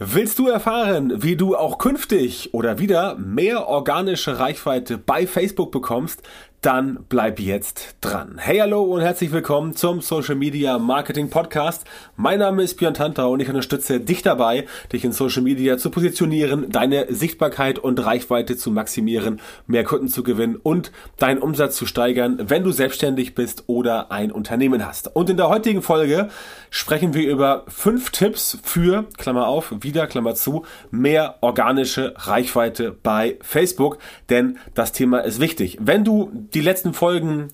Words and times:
Willst 0.00 0.38
du 0.38 0.46
erfahren, 0.46 1.24
wie 1.24 1.34
du 1.34 1.56
auch 1.56 1.78
künftig 1.78 2.54
oder 2.54 2.78
wieder 2.78 3.16
mehr 3.16 3.66
organische 3.66 4.38
Reichweite 4.38 4.96
bei 4.96 5.26
Facebook 5.26 5.72
bekommst? 5.72 6.22
Dann 6.60 7.04
bleib 7.08 7.38
jetzt 7.38 7.96
dran. 8.00 8.36
Hey, 8.38 8.58
hallo 8.58 8.82
und 8.82 9.00
herzlich 9.00 9.30
willkommen 9.30 9.76
zum 9.76 10.00
Social 10.00 10.34
Media 10.34 10.76
Marketing 10.80 11.30
Podcast. 11.30 11.84
Mein 12.16 12.40
Name 12.40 12.64
ist 12.64 12.76
Björn 12.78 12.94
Tantau 12.94 13.30
und 13.30 13.40
ich 13.40 13.48
unterstütze 13.48 14.00
dich 14.00 14.22
dabei, 14.22 14.66
dich 14.92 15.04
in 15.04 15.12
Social 15.12 15.42
Media 15.42 15.78
zu 15.78 15.90
positionieren, 15.90 16.68
deine 16.68 17.06
Sichtbarkeit 17.14 17.78
und 17.78 18.04
Reichweite 18.04 18.56
zu 18.56 18.72
maximieren, 18.72 19.40
mehr 19.68 19.84
Kunden 19.84 20.08
zu 20.08 20.24
gewinnen 20.24 20.56
und 20.56 20.90
deinen 21.16 21.38
Umsatz 21.38 21.76
zu 21.76 21.86
steigern, 21.86 22.38
wenn 22.42 22.64
du 22.64 22.72
selbstständig 22.72 23.36
bist 23.36 23.64
oder 23.68 24.10
ein 24.10 24.32
Unternehmen 24.32 24.84
hast. 24.84 25.14
Und 25.14 25.30
in 25.30 25.36
der 25.36 25.48
heutigen 25.50 25.80
Folge 25.80 26.28
sprechen 26.70 27.14
wir 27.14 27.30
über 27.30 27.66
fünf 27.68 28.10
Tipps 28.10 28.58
für, 28.64 29.04
Klammer 29.16 29.46
auf, 29.46 29.72
wieder, 29.80 30.08
Klammer 30.08 30.34
zu, 30.34 30.64
mehr 30.90 31.36
organische 31.40 32.14
Reichweite 32.16 32.96
bei 33.00 33.38
Facebook, 33.42 33.98
denn 34.28 34.58
das 34.74 34.90
Thema 34.90 35.20
ist 35.20 35.38
wichtig. 35.38 35.78
Wenn 35.80 36.02
du 36.02 36.47
die 36.54 36.60
letzten 36.60 36.94
Folgen 36.94 37.48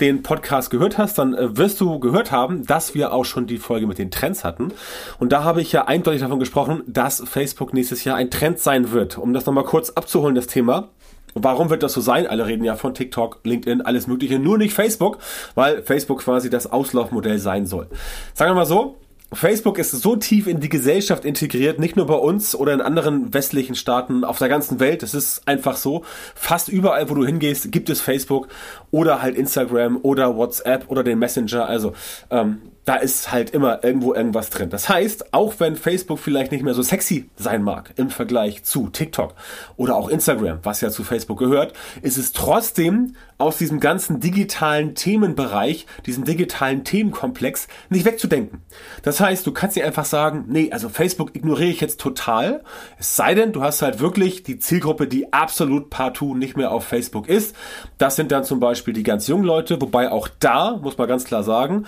den 0.00 0.22
Podcast 0.22 0.70
gehört 0.70 0.98
hast, 0.98 1.18
dann 1.18 1.34
äh, 1.34 1.56
wirst 1.56 1.80
du 1.80 1.98
gehört 1.98 2.30
haben, 2.30 2.66
dass 2.66 2.94
wir 2.94 3.12
auch 3.12 3.24
schon 3.24 3.46
die 3.46 3.58
Folge 3.58 3.86
mit 3.86 3.98
den 3.98 4.10
Trends 4.10 4.44
hatten. 4.44 4.72
Und 5.18 5.32
da 5.32 5.44
habe 5.44 5.62
ich 5.62 5.72
ja 5.72 5.86
eindeutig 5.86 6.20
davon 6.20 6.38
gesprochen, 6.38 6.82
dass 6.86 7.22
Facebook 7.26 7.72
nächstes 7.72 8.04
Jahr 8.04 8.16
ein 8.16 8.30
Trend 8.30 8.58
sein 8.58 8.92
wird. 8.92 9.18
Um 9.18 9.32
das 9.32 9.46
nochmal 9.46 9.64
kurz 9.64 9.90
abzuholen, 9.90 10.34
das 10.34 10.46
Thema. 10.46 10.88
Warum 11.34 11.68
wird 11.68 11.82
das 11.82 11.92
so 11.92 12.00
sein? 12.00 12.26
Alle 12.26 12.46
reden 12.46 12.64
ja 12.64 12.76
von 12.76 12.94
TikTok, 12.94 13.40
LinkedIn, 13.44 13.82
alles 13.82 14.06
Mögliche, 14.06 14.38
nur 14.38 14.56
nicht 14.56 14.72
Facebook, 14.72 15.18
weil 15.54 15.82
Facebook 15.82 16.20
quasi 16.20 16.48
das 16.48 16.70
Auslaufmodell 16.70 17.38
sein 17.38 17.66
soll. 17.66 17.88
Sagen 18.32 18.52
wir 18.52 18.54
mal 18.54 18.66
so, 18.66 18.96
Facebook 19.32 19.78
ist 19.78 19.90
so 19.90 20.14
tief 20.14 20.46
in 20.46 20.60
die 20.60 20.68
Gesellschaft 20.68 21.24
integriert, 21.24 21.80
nicht 21.80 21.96
nur 21.96 22.06
bei 22.06 22.14
uns 22.14 22.54
oder 22.54 22.72
in 22.72 22.80
anderen 22.80 23.34
westlichen 23.34 23.74
Staaten 23.74 24.24
auf 24.24 24.38
der 24.38 24.48
ganzen 24.48 24.78
Welt. 24.78 25.02
Es 25.02 25.14
ist 25.14 25.46
einfach 25.48 25.76
so. 25.76 26.04
Fast 26.34 26.68
überall, 26.68 27.10
wo 27.10 27.14
du 27.14 27.26
hingehst, 27.26 27.72
gibt 27.72 27.90
es 27.90 28.00
Facebook 28.00 28.48
oder 28.92 29.22
halt 29.22 29.36
Instagram 29.36 29.98
oder 30.02 30.36
WhatsApp 30.36 30.88
oder 30.88 31.02
den 31.02 31.18
Messenger. 31.18 31.66
Also 31.66 31.92
ähm, 32.30 32.58
da 32.86 32.94
ist 32.94 33.32
halt 33.32 33.50
immer 33.50 33.82
irgendwo 33.82 34.14
irgendwas 34.14 34.48
drin. 34.48 34.70
Das 34.70 34.88
heißt, 34.88 35.34
auch 35.34 35.54
wenn 35.58 35.74
Facebook 35.74 36.20
vielleicht 36.20 36.52
nicht 36.52 36.62
mehr 36.62 36.72
so 36.72 36.82
sexy 36.82 37.28
sein 37.36 37.62
mag 37.62 37.92
im 37.96 38.10
Vergleich 38.10 38.62
zu 38.62 38.88
TikTok 38.88 39.34
oder 39.76 39.96
auch 39.96 40.08
Instagram, 40.08 40.60
was 40.62 40.80
ja 40.80 40.90
zu 40.90 41.02
Facebook 41.02 41.40
gehört, 41.40 41.72
ist 42.02 42.16
es 42.16 42.32
trotzdem 42.32 43.16
aus 43.38 43.58
diesem 43.58 43.80
ganzen 43.80 44.20
digitalen 44.20 44.94
Themenbereich, 44.94 45.86
diesem 46.06 46.24
digitalen 46.24 46.84
Themenkomplex 46.84 47.66
nicht 47.90 48.04
wegzudenken. 48.04 48.62
Das 49.02 49.20
heißt, 49.20 49.44
du 49.46 49.52
kannst 49.52 49.76
dir 49.76 49.84
einfach 49.84 50.04
sagen, 50.04 50.44
nee, 50.46 50.70
also 50.70 50.88
Facebook 50.88 51.34
ignoriere 51.34 51.70
ich 51.70 51.80
jetzt 51.80 52.00
total. 52.00 52.62
Es 53.00 53.16
sei 53.16 53.34
denn, 53.34 53.52
du 53.52 53.62
hast 53.62 53.82
halt 53.82 53.98
wirklich 53.98 54.44
die 54.44 54.60
Zielgruppe, 54.60 55.08
die 55.08 55.32
absolut 55.32 55.90
partout 55.90 56.36
nicht 56.36 56.56
mehr 56.56 56.70
auf 56.70 56.84
Facebook 56.84 57.28
ist. 57.28 57.56
Das 57.98 58.14
sind 58.14 58.30
dann 58.30 58.44
zum 58.44 58.60
Beispiel 58.60 58.94
die 58.94 59.02
ganz 59.02 59.26
jungen 59.26 59.44
Leute, 59.44 59.80
wobei 59.82 60.10
auch 60.10 60.28
da, 60.38 60.78
muss 60.80 60.96
man 60.96 61.08
ganz 61.08 61.24
klar 61.24 61.42
sagen, 61.42 61.84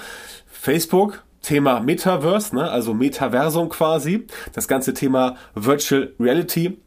Facebook, 0.61 1.23
Thema 1.41 1.79
Metaverse, 1.79 2.55
ne, 2.55 2.69
also 2.69 2.93
Metaversum 2.93 3.69
quasi, 3.69 4.27
das 4.53 4.67
ganze 4.67 4.93
Thema 4.93 5.37
Virtual 5.55 6.13
Reality, 6.19 6.79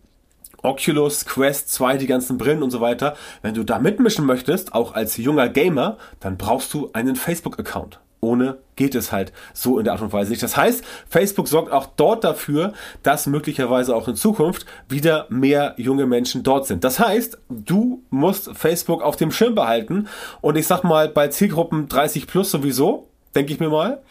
Oculus, 0.62 1.26
Quest 1.26 1.72
2, 1.72 1.98
die 1.98 2.06
ganzen 2.06 2.38
Brillen 2.38 2.64
und 2.64 2.70
so 2.70 2.82
weiter. 2.82 3.16
Wenn 3.42 3.54
du 3.54 3.64
da 3.64 3.80
mitmischen 3.80 4.26
möchtest, 4.26 4.76
auch 4.76 4.94
als 4.94 5.16
junger 5.16 5.48
Gamer, 5.48 5.98
dann 6.20 6.38
brauchst 6.38 6.74
du 6.74 6.90
einen 6.92 7.16
Facebook-Account. 7.16 8.02
Ohne 8.20 8.60
geht 8.76 8.94
es 8.94 9.12
halt 9.12 9.32
so 9.54 9.80
in 9.80 9.86
der 9.86 9.94
Art 9.94 10.02
und 10.04 10.14
Weise 10.14 10.30
nicht. 10.30 10.44
Das 10.44 10.58
heißt, 10.58 10.84
Facebook 11.10 11.48
sorgt 11.48 11.72
auch 11.72 11.88
dort 11.96 12.24
dafür, 12.24 12.74
dass 13.02 13.26
möglicherweise 13.26 13.96
auch 13.96 14.08
in 14.10 14.16
Zukunft 14.16 14.68
wieder 14.90 15.26
mehr 15.30 15.74
junge 15.78 16.06
Menschen 16.06 16.44
dort 16.44 16.68
sind. 16.68 16.84
Das 16.84 17.00
heißt, 17.00 17.40
du 17.50 18.04
musst 18.12 18.52
Facebook 18.54 19.02
auf 19.02 19.16
dem 19.16 19.32
Schirm 19.32 19.56
behalten 19.56 20.08
und 20.42 20.56
ich 20.58 20.68
sag 20.68 20.84
mal 20.84 21.08
bei 21.08 21.30
Zielgruppen 21.30 21.88
30 21.88 22.28
plus 22.28 22.52
sowieso, 22.52 23.08
denke 23.36 23.54
ich 23.54 23.60
mir 23.60 23.70
mal. 23.70 24.02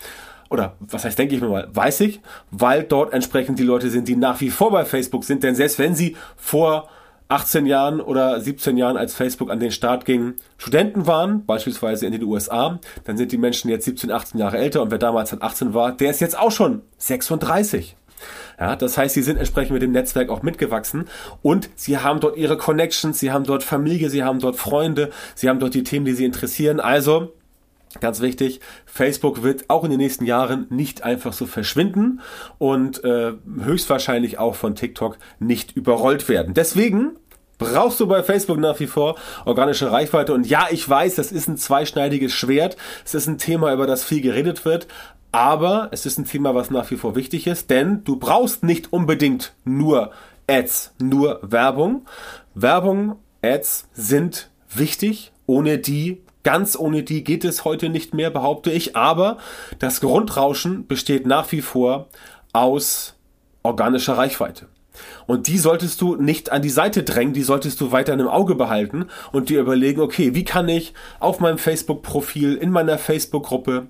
Oder 0.50 0.75
was 0.81 1.04
heißt, 1.04 1.19
denke 1.19 1.34
ich 1.36 1.41
mir 1.41 1.48
mal, 1.48 1.69
weiß 1.72 2.00
ich, 2.00 2.20
weil 2.50 2.82
dort 2.82 3.12
entsprechend 3.12 3.58
die 3.58 3.64
Leute 3.64 3.88
sind, 3.88 4.08
die 4.08 4.16
nach 4.16 4.41
wie 4.41 4.50
vor 4.50 4.72
bei 4.72 4.84
Facebook 4.84 5.25
sind. 5.25 5.44
Denn 5.44 5.54
selbst 5.54 5.78
wenn 5.78 5.94
sie 5.94 6.16
vor 6.36 6.88
18 7.28 7.64
Jahren 7.66 8.00
oder 8.00 8.41
17 8.41 8.76
Jahren, 8.76 8.97
als 8.97 9.14
Facebook 9.14 9.50
an 9.50 9.60
den 9.60 9.70
Start 9.70 10.04
ging, 10.04 10.34
Studenten 10.58 11.06
waren, 11.06 11.47
beispielsweise 11.47 12.04
in 12.04 12.12
den 12.12 12.25
USA, 12.25 12.81
dann 13.04 13.16
sind 13.16 13.31
die 13.31 13.38
Menschen 13.38 13.70
jetzt 13.70 13.84
17, 13.84 14.10
18 14.10 14.41
Jahre 14.41 14.58
älter 14.58 14.82
und 14.82 14.91
wer 14.91 14.98
damals 14.98 15.31
halt 15.31 15.42
18 15.42 15.72
war, 15.72 15.92
der 15.92 16.10
ist 16.10 16.20
jetzt 16.20 16.37
auch 16.37 16.50
schon 16.50 16.82
36. 16.98 17.97
Ja, 18.58 18.75
das 18.75 18.98
heißt, 18.98 19.14
sie 19.14 19.22
sind 19.22 19.38
entsprechend 19.38 19.72
mit 19.72 19.82
dem 19.82 19.92
Netzwerk 19.92 20.28
auch 20.28 20.42
mitgewachsen 20.42 21.04
und 21.41 21.70
sie 21.76 21.98
haben 21.98 22.19
dort 22.19 22.37
ihre 22.37 22.58
Connections, 22.58 23.19
sie 23.19 23.31
haben 23.31 23.44
dort 23.44 23.62
Familie, 23.62 24.10
sie 24.10 24.25
haben 24.25 24.41
dort 24.41 24.56
Freunde, 24.56 25.10
sie 25.37 25.48
haben 25.48 25.60
dort 25.60 25.75
die 25.75 25.84
Themen, 25.84 26.04
die 26.04 26.12
sie 26.12 26.25
interessieren. 26.25 26.81
Also 26.81 27.32
Ganz 27.99 28.21
wichtig, 28.21 28.61
Facebook 28.87 29.43
wird 29.43 29.69
auch 29.69 29.83
in 29.83 29.91
den 29.91 29.99
nächsten 29.99 30.25
Jahren 30.25 30.67
nicht 30.71 31.03
einfach 31.03 31.33
so 31.33 31.47
verschwinden 31.47 32.21
und 32.59 33.03
äh, 33.03 33.33
höchstwahrscheinlich 33.62 34.39
auch 34.39 34.55
von 34.55 34.77
TikTok 34.77 35.19
nicht 35.41 35.77
überrollt 35.77 36.29
werden. 36.29 36.55
Deswegen 36.55 37.17
brauchst 37.59 37.99
du 37.99 38.06
bei 38.06 38.23
Facebook 38.23 38.59
nach 38.59 38.79
wie 38.79 38.87
vor 38.87 39.17
organische 39.45 39.91
Reichweite. 39.91 40.33
Und 40.33 40.47
ja, 40.47 40.69
ich 40.71 40.89
weiß, 40.89 41.17
das 41.17 41.33
ist 41.33 41.49
ein 41.49 41.56
zweischneidiges 41.56 42.33
Schwert. 42.33 42.77
Es 43.05 43.15
ist 43.15 43.27
ein 43.27 43.39
Thema, 43.39 43.73
über 43.73 43.89
das 43.89 44.05
viel 44.05 44.21
geredet 44.21 44.65
wird. 44.65 44.87
Aber 45.33 45.89
es 45.93 46.06
ist 46.06 46.19
ein 46.19 46.25
Thema, 46.25 46.55
was 46.55 46.71
nach 46.71 46.91
wie 46.91 46.97
vor 46.97 47.15
wichtig 47.15 47.47
ist, 47.47 47.71
denn 47.71 48.03
du 48.03 48.17
brauchst 48.17 48.65
nicht 48.65 48.93
unbedingt 48.93 49.53
nur 49.65 50.11
Ads, 50.49 50.95
nur 51.00 51.39
Werbung. 51.43 52.06
Werbung, 52.55 53.17
Ads 53.43 53.89
sind 53.93 54.50
wichtig. 54.69 55.33
Ohne 55.47 55.79
die 55.79 56.23
Ganz 56.43 56.77
ohne 56.77 57.03
die 57.03 57.25
geht 57.25 57.45
es 57.45 57.65
heute 57.65 57.89
nicht 57.89 58.15
mehr, 58.15 58.31
behaupte 58.31 58.71
ich. 58.71 58.97
Aber 58.97 59.39
das 59.78 60.01
Grundrauschen 60.01 60.87
besteht 60.87 61.27
nach 61.27 61.51
wie 61.53 61.62
vor 61.62 62.09
aus 62.53 63.15
organischer 63.62 64.17
Reichweite. 64.17 64.67
Und 65.27 65.47
die 65.47 65.59
solltest 65.59 66.00
du 66.00 66.17
nicht 66.17 66.50
an 66.50 66.62
die 66.62 66.71
Seite 66.71 67.03
drängen, 67.03 67.33
die 67.33 67.43
solltest 67.43 67.81
du 67.81 67.93
weiter 67.93 68.12
im 68.15 68.29
Auge 68.29 68.55
behalten 68.55 69.06
und 69.33 69.49
dir 69.49 69.61
überlegen, 69.61 70.00
okay, 70.00 70.34
wie 70.34 70.45
kann 70.45 70.69
ich 70.69 70.95
auf 71.21 71.41
meinem 71.41 71.59
Facebook-Profil, 71.59 72.56
in 72.56 72.71
meiner 72.71 72.99
Facebook-Gruppe, 72.99 73.87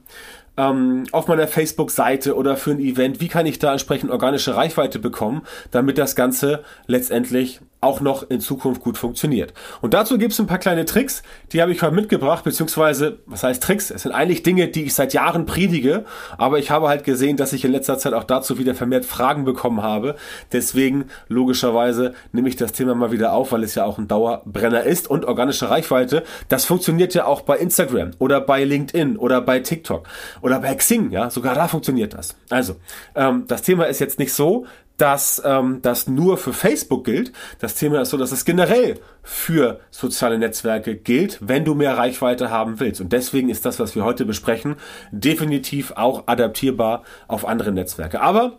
ähm, 0.56 1.04
auf 1.12 1.28
meiner 1.28 1.48
Facebook-Seite 1.48 2.36
oder 2.36 2.56
für 2.56 2.72
ein 2.72 2.80
Event, 2.80 3.20
wie 3.20 3.28
kann 3.28 3.46
ich 3.46 3.58
da 3.58 3.72
entsprechend 3.72 4.10
organische 4.10 4.54
Reichweite 4.54 4.98
bekommen, 4.98 5.42
damit 5.70 5.98
das 5.98 6.16
Ganze 6.16 6.62
letztendlich 6.86 7.60
auch 7.80 8.00
noch 8.00 8.28
in 8.28 8.40
Zukunft 8.40 8.82
gut 8.82 8.98
funktioniert. 8.98 9.54
Und 9.80 9.94
dazu 9.94 10.18
gibt 10.18 10.32
es 10.32 10.38
ein 10.38 10.46
paar 10.46 10.58
kleine 10.58 10.84
Tricks, 10.84 11.22
die 11.52 11.62
habe 11.62 11.72
ich 11.72 11.82
heute 11.82 11.94
mitgebracht, 11.94 12.44
beziehungsweise, 12.44 13.20
was 13.26 13.42
heißt 13.42 13.62
Tricks? 13.62 13.90
Es 13.90 14.02
sind 14.02 14.12
eigentlich 14.12 14.42
Dinge, 14.42 14.68
die 14.68 14.84
ich 14.84 14.94
seit 14.94 15.14
Jahren 15.14 15.46
predige, 15.46 16.04
aber 16.36 16.58
ich 16.58 16.70
habe 16.70 16.88
halt 16.88 17.04
gesehen, 17.04 17.36
dass 17.36 17.52
ich 17.52 17.64
in 17.64 17.72
letzter 17.72 17.98
Zeit 17.98 18.12
auch 18.12 18.24
dazu 18.24 18.58
wieder 18.58 18.74
vermehrt 18.74 19.06
Fragen 19.06 19.44
bekommen 19.44 19.82
habe. 19.82 20.16
Deswegen, 20.52 21.06
logischerweise, 21.28 22.14
nehme 22.32 22.48
ich 22.48 22.56
das 22.56 22.72
Thema 22.72 22.94
mal 22.94 23.12
wieder 23.12 23.32
auf, 23.32 23.52
weil 23.52 23.64
es 23.64 23.74
ja 23.74 23.84
auch 23.84 23.98
ein 23.98 24.08
Dauerbrenner 24.08 24.82
ist 24.82 25.08
und 25.08 25.24
organische 25.24 25.70
Reichweite, 25.70 26.22
das 26.48 26.66
funktioniert 26.66 27.14
ja 27.14 27.24
auch 27.24 27.40
bei 27.40 27.56
Instagram 27.56 28.10
oder 28.18 28.40
bei 28.40 28.64
LinkedIn 28.64 29.16
oder 29.16 29.40
bei 29.40 29.60
TikTok 29.60 30.06
oder 30.42 30.60
bei 30.60 30.74
Xing, 30.74 31.10
ja, 31.10 31.30
sogar 31.30 31.54
da 31.54 31.66
funktioniert 31.66 32.14
das. 32.14 32.36
Also, 32.50 32.76
ähm, 33.14 33.44
das 33.48 33.62
Thema 33.62 33.84
ist 33.84 34.00
jetzt 34.00 34.18
nicht 34.18 34.34
so, 34.34 34.66
dass 35.00 35.40
ähm, 35.44 35.80
das 35.82 36.08
nur 36.08 36.36
für 36.36 36.52
Facebook 36.52 37.04
gilt. 37.04 37.32
Das 37.58 37.74
Thema 37.74 38.02
ist 38.02 38.10
so, 38.10 38.18
dass 38.18 38.32
es 38.32 38.44
generell 38.44 38.98
für 39.22 39.80
soziale 39.90 40.38
Netzwerke 40.38 40.94
gilt, 40.94 41.38
wenn 41.40 41.64
du 41.64 41.74
mehr 41.74 41.96
Reichweite 41.96 42.50
haben 42.50 42.80
willst. 42.80 43.00
Und 43.00 43.12
deswegen 43.12 43.48
ist 43.48 43.64
das, 43.64 43.80
was 43.80 43.94
wir 43.94 44.04
heute 44.04 44.26
besprechen, 44.26 44.76
definitiv 45.10 45.92
auch 45.96 46.24
adaptierbar 46.26 47.04
auf 47.28 47.46
andere 47.46 47.72
Netzwerke. 47.72 48.20
Aber 48.20 48.58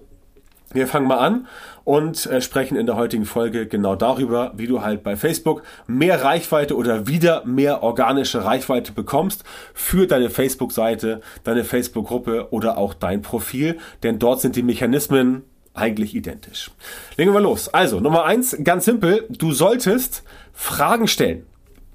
wir 0.74 0.88
fangen 0.88 1.08
mal 1.08 1.18
an 1.18 1.48
und 1.84 2.26
äh, 2.28 2.42
sprechen 2.42 2.78
in 2.78 2.86
der 2.86 2.96
heutigen 2.96 3.26
Folge 3.26 3.68
genau 3.68 3.96
darüber, 3.96 4.54
wie 4.56 4.68
du 4.68 4.82
halt 4.82 5.04
bei 5.04 5.18
Facebook 5.18 5.64
mehr 5.86 6.24
Reichweite 6.24 6.76
oder 6.76 7.08
wieder 7.08 7.46
mehr 7.46 7.84
organische 7.84 8.46
Reichweite 8.46 8.94
bekommst 8.94 9.44
für 9.74 10.08
deine 10.08 10.30
Facebook-Seite, 10.30 11.22
deine 11.44 11.66
Facebook-Gruppe 11.66 12.48
oder 12.52 12.78
auch 12.78 12.94
dein 12.94 13.22
Profil. 13.22 13.78
Denn 14.02 14.18
dort 14.18 14.42
sind 14.42 14.56
die 14.56 14.64
Mechanismen 14.64 15.44
eigentlich 15.74 16.16
identisch. 16.16 16.72
Legen 17.18 17.34
wir 17.34 17.42
los. 17.42 17.70
Also, 17.70 18.00
Nummer 18.00 18.26
eins, 18.26 18.58
ganz 18.64 18.86
simpel. 18.86 19.26
Du 19.30 19.52
solltest 19.52 20.24
Fragen 20.54 21.08
stellen. 21.08 21.46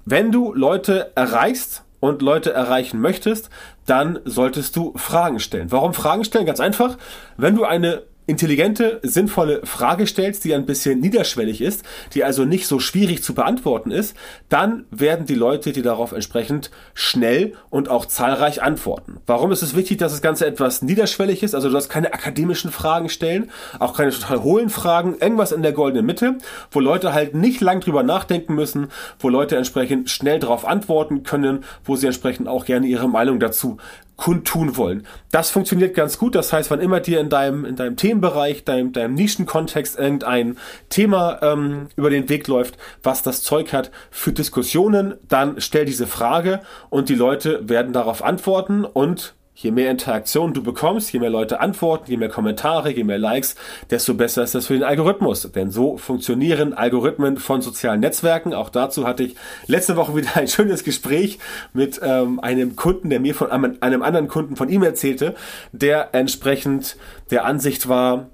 Wenn 0.05 0.31
du 0.31 0.53
Leute 0.53 1.11
erreichst 1.15 1.83
und 1.99 2.21
Leute 2.21 2.53
erreichen 2.53 3.01
möchtest, 3.01 3.49
dann 3.85 4.19
solltest 4.25 4.75
du 4.75 4.93
Fragen 4.95 5.39
stellen. 5.39 5.71
Warum 5.71 5.93
Fragen 5.93 6.23
stellen? 6.23 6.45
Ganz 6.45 6.59
einfach. 6.59 6.97
Wenn 7.37 7.55
du 7.55 7.65
eine 7.65 8.03
intelligente, 8.27 8.99
sinnvolle 9.03 9.61
Frage 9.65 10.05
stellst, 10.05 10.43
die 10.43 10.53
ein 10.53 10.65
bisschen 10.65 10.99
niederschwellig 10.99 11.61
ist, 11.61 11.83
die 12.13 12.25
also 12.25 12.43
nicht 12.43 12.67
so 12.67 12.79
schwierig 12.79 13.23
zu 13.23 13.33
beantworten 13.33 13.89
ist, 13.89 14.15
dann 14.49 14.85
werden 14.91 15.25
die 15.25 15.35
Leute, 15.35 15.71
die 15.71 15.81
darauf 15.81 16.11
entsprechend 16.11 16.69
schnell 16.93 17.53
und 17.69 17.89
auch 17.89 18.05
zahlreich 18.05 18.61
antworten. 18.61 19.17
Warum 19.25 19.51
ist 19.53 19.61
es 19.61 19.75
wichtig, 19.75 19.97
dass 19.97 20.11
das 20.11 20.21
Ganze 20.21 20.45
etwas 20.45 20.81
niederschwellig 20.81 21.41
ist? 21.41 21.55
Also 21.55 21.69
du 21.69 21.75
hast 21.75 21.87
keine 21.87 22.13
akademischen 22.13 22.69
Fragen 22.69 23.07
stellen, 23.07 23.49
auch 23.79 23.95
keine 23.95 24.11
total 24.11 24.43
hohlen 24.43 24.69
Fragen, 24.69 25.15
irgendwas 25.19 25.53
in 25.53 25.63
der 25.63 25.71
goldenen 25.71 26.05
Mitte, 26.05 26.37
wo 26.69 26.81
Leute 26.81 27.13
halt 27.13 27.33
nicht 27.33 27.61
lang 27.61 27.79
drüber 27.79 28.03
nachdenken 28.03 28.55
müssen, 28.55 28.89
wo 29.19 29.29
Leute 29.29 29.55
entsprechend 29.55 30.09
schnell 30.09 30.39
darauf 30.39 30.67
antworten 30.67 31.23
können, 31.23 31.63
wo 31.85 31.95
sie 31.95 32.07
entsprechend 32.07 32.49
auch 32.49 32.65
gerne 32.65 32.87
ihre 32.87 33.07
Meinung 33.07 33.39
dazu 33.39 33.77
kundtun 34.17 34.75
wollen. 34.75 35.07
Das 35.31 35.51
funktioniert 35.51 35.95
ganz 35.95 36.17
gut. 36.17 36.35
Das 36.35 36.51
heißt, 36.51 36.69
wann 36.69 36.81
immer 36.81 36.99
dir 36.99 37.19
in 37.21 37.29
deinem, 37.29 37.63
in 37.63 37.75
deinem 37.75 37.95
Themenbereich, 37.95 38.65
deinem, 38.65 38.91
deinem 38.91 39.13
Nischenkontext 39.13 39.97
irgendein 39.97 40.57
Thema 40.89 41.39
ähm, 41.41 41.87
über 41.95 42.09
den 42.09 42.27
Weg 42.27 42.47
läuft, 42.47 42.77
was 43.03 43.21
das 43.23 43.43
Zeug 43.43 43.71
hat 43.71 43.91
für 44.11 44.33
Diskussionen, 44.33 45.15
dann 45.27 45.61
stell 45.61 45.85
diese 45.85 46.07
Frage 46.07 46.61
und 46.89 47.09
die 47.09 47.15
Leute 47.15 47.69
werden 47.69 47.93
darauf 47.93 48.23
antworten 48.23 48.83
und 48.83 49.35
Je 49.59 49.71
mehr 49.71 49.89
Interaktion 49.89 50.53
du 50.53 50.61
bekommst, 50.61 51.11
je 51.11 51.19
mehr 51.19 51.31
Leute 51.31 51.59
antworten, 51.59 52.11
je 52.11 52.17
mehr 52.17 52.29
Kommentare, 52.29 52.91
je 52.91 53.03
mehr 53.03 53.17
Likes, 53.17 53.55
desto 53.89 54.13
besser 54.13 54.43
ist 54.43 54.53
das 54.53 54.67
für 54.67 54.75
den 54.75 54.83
Algorithmus. 54.83 55.51
Denn 55.51 55.71
so 55.71 55.97
funktionieren 55.97 56.75
Algorithmen 56.75 57.37
von 57.37 57.63
sozialen 57.63 57.99
Netzwerken. 57.99 58.53
Auch 58.53 58.69
dazu 58.69 59.07
hatte 59.07 59.23
ich 59.23 59.35
letzte 59.65 59.95
Woche 59.95 60.15
wieder 60.15 60.37
ein 60.37 60.47
schönes 60.47 60.83
Gespräch 60.83 61.39
mit 61.73 61.99
ähm, 62.03 62.39
einem 62.39 62.75
Kunden, 62.75 63.09
der 63.09 63.19
mir 63.19 63.33
von 63.33 63.49
einem, 63.49 63.77
einem 63.79 64.03
anderen 64.03 64.27
Kunden 64.27 64.55
von 64.55 64.69
ihm 64.69 64.83
erzählte, 64.83 65.33
der 65.71 66.09
entsprechend 66.13 66.95
der 67.31 67.45
Ansicht 67.45 67.89
war, 67.89 68.29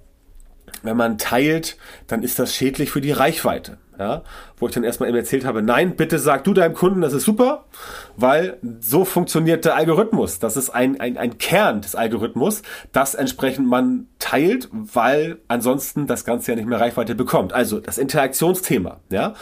wenn 0.82 0.98
man 0.98 1.18
teilt, 1.18 1.78
dann 2.08 2.22
ist 2.24 2.38
das 2.38 2.54
schädlich 2.54 2.92
für 2.92 3.00
die 3.00 3.14
Reichweite. 3.14 3.78
Ja, 4.00 4.24
wo 4.58 4.68
ich 4.68 4.74
dann 4.74 4.84
erstmal 4.84 5.10
ihm 5.10 5.16
erzählt 5.16 5.46
habe, 5.46 5.62
nein, 5.62 5.96
bitte 5.96 6.18
sag 6.18 6.44
du 6.44 6.54
deinem 6.54 6.74
Kunden, 6.74 7.02
das 7.02 7.14
ist 7.14 7.26
super, 7.26 7.66
weil 8.18 8.58
so 8.80 9.06
funktioniert 9.06 9.66
der 9.66 9.76
Algorithmus. 9.76 10.40
Das 10.40 10.58
ist 10.58 10.72
ein, 10.72 11.00
ein, 11.00 11.18
ein 11.18 11.38
Kern 11.38 11.82
des 11.82 11.96
Algorithmus, 11.96 12.64
das 12.92 13.14
entsprechend 13.14 13.68
man 13.68 14.08
teilt, 14.18 14.70
weil 14.72 15.38
ansonsten 15.48 16.08
das 16.08 16.26
Ganze 16.26 16.52
ja 16.52 16.56
nicht 16.56 16.68
mehr 16.68 16.80
Reichweite 16.80 17.14
bekommt. 17.14 17.54
Also 17.54 17.80
das 17.80 17.98
Interaktionsthema, 17.98 19.00
ja. 19.10 19.36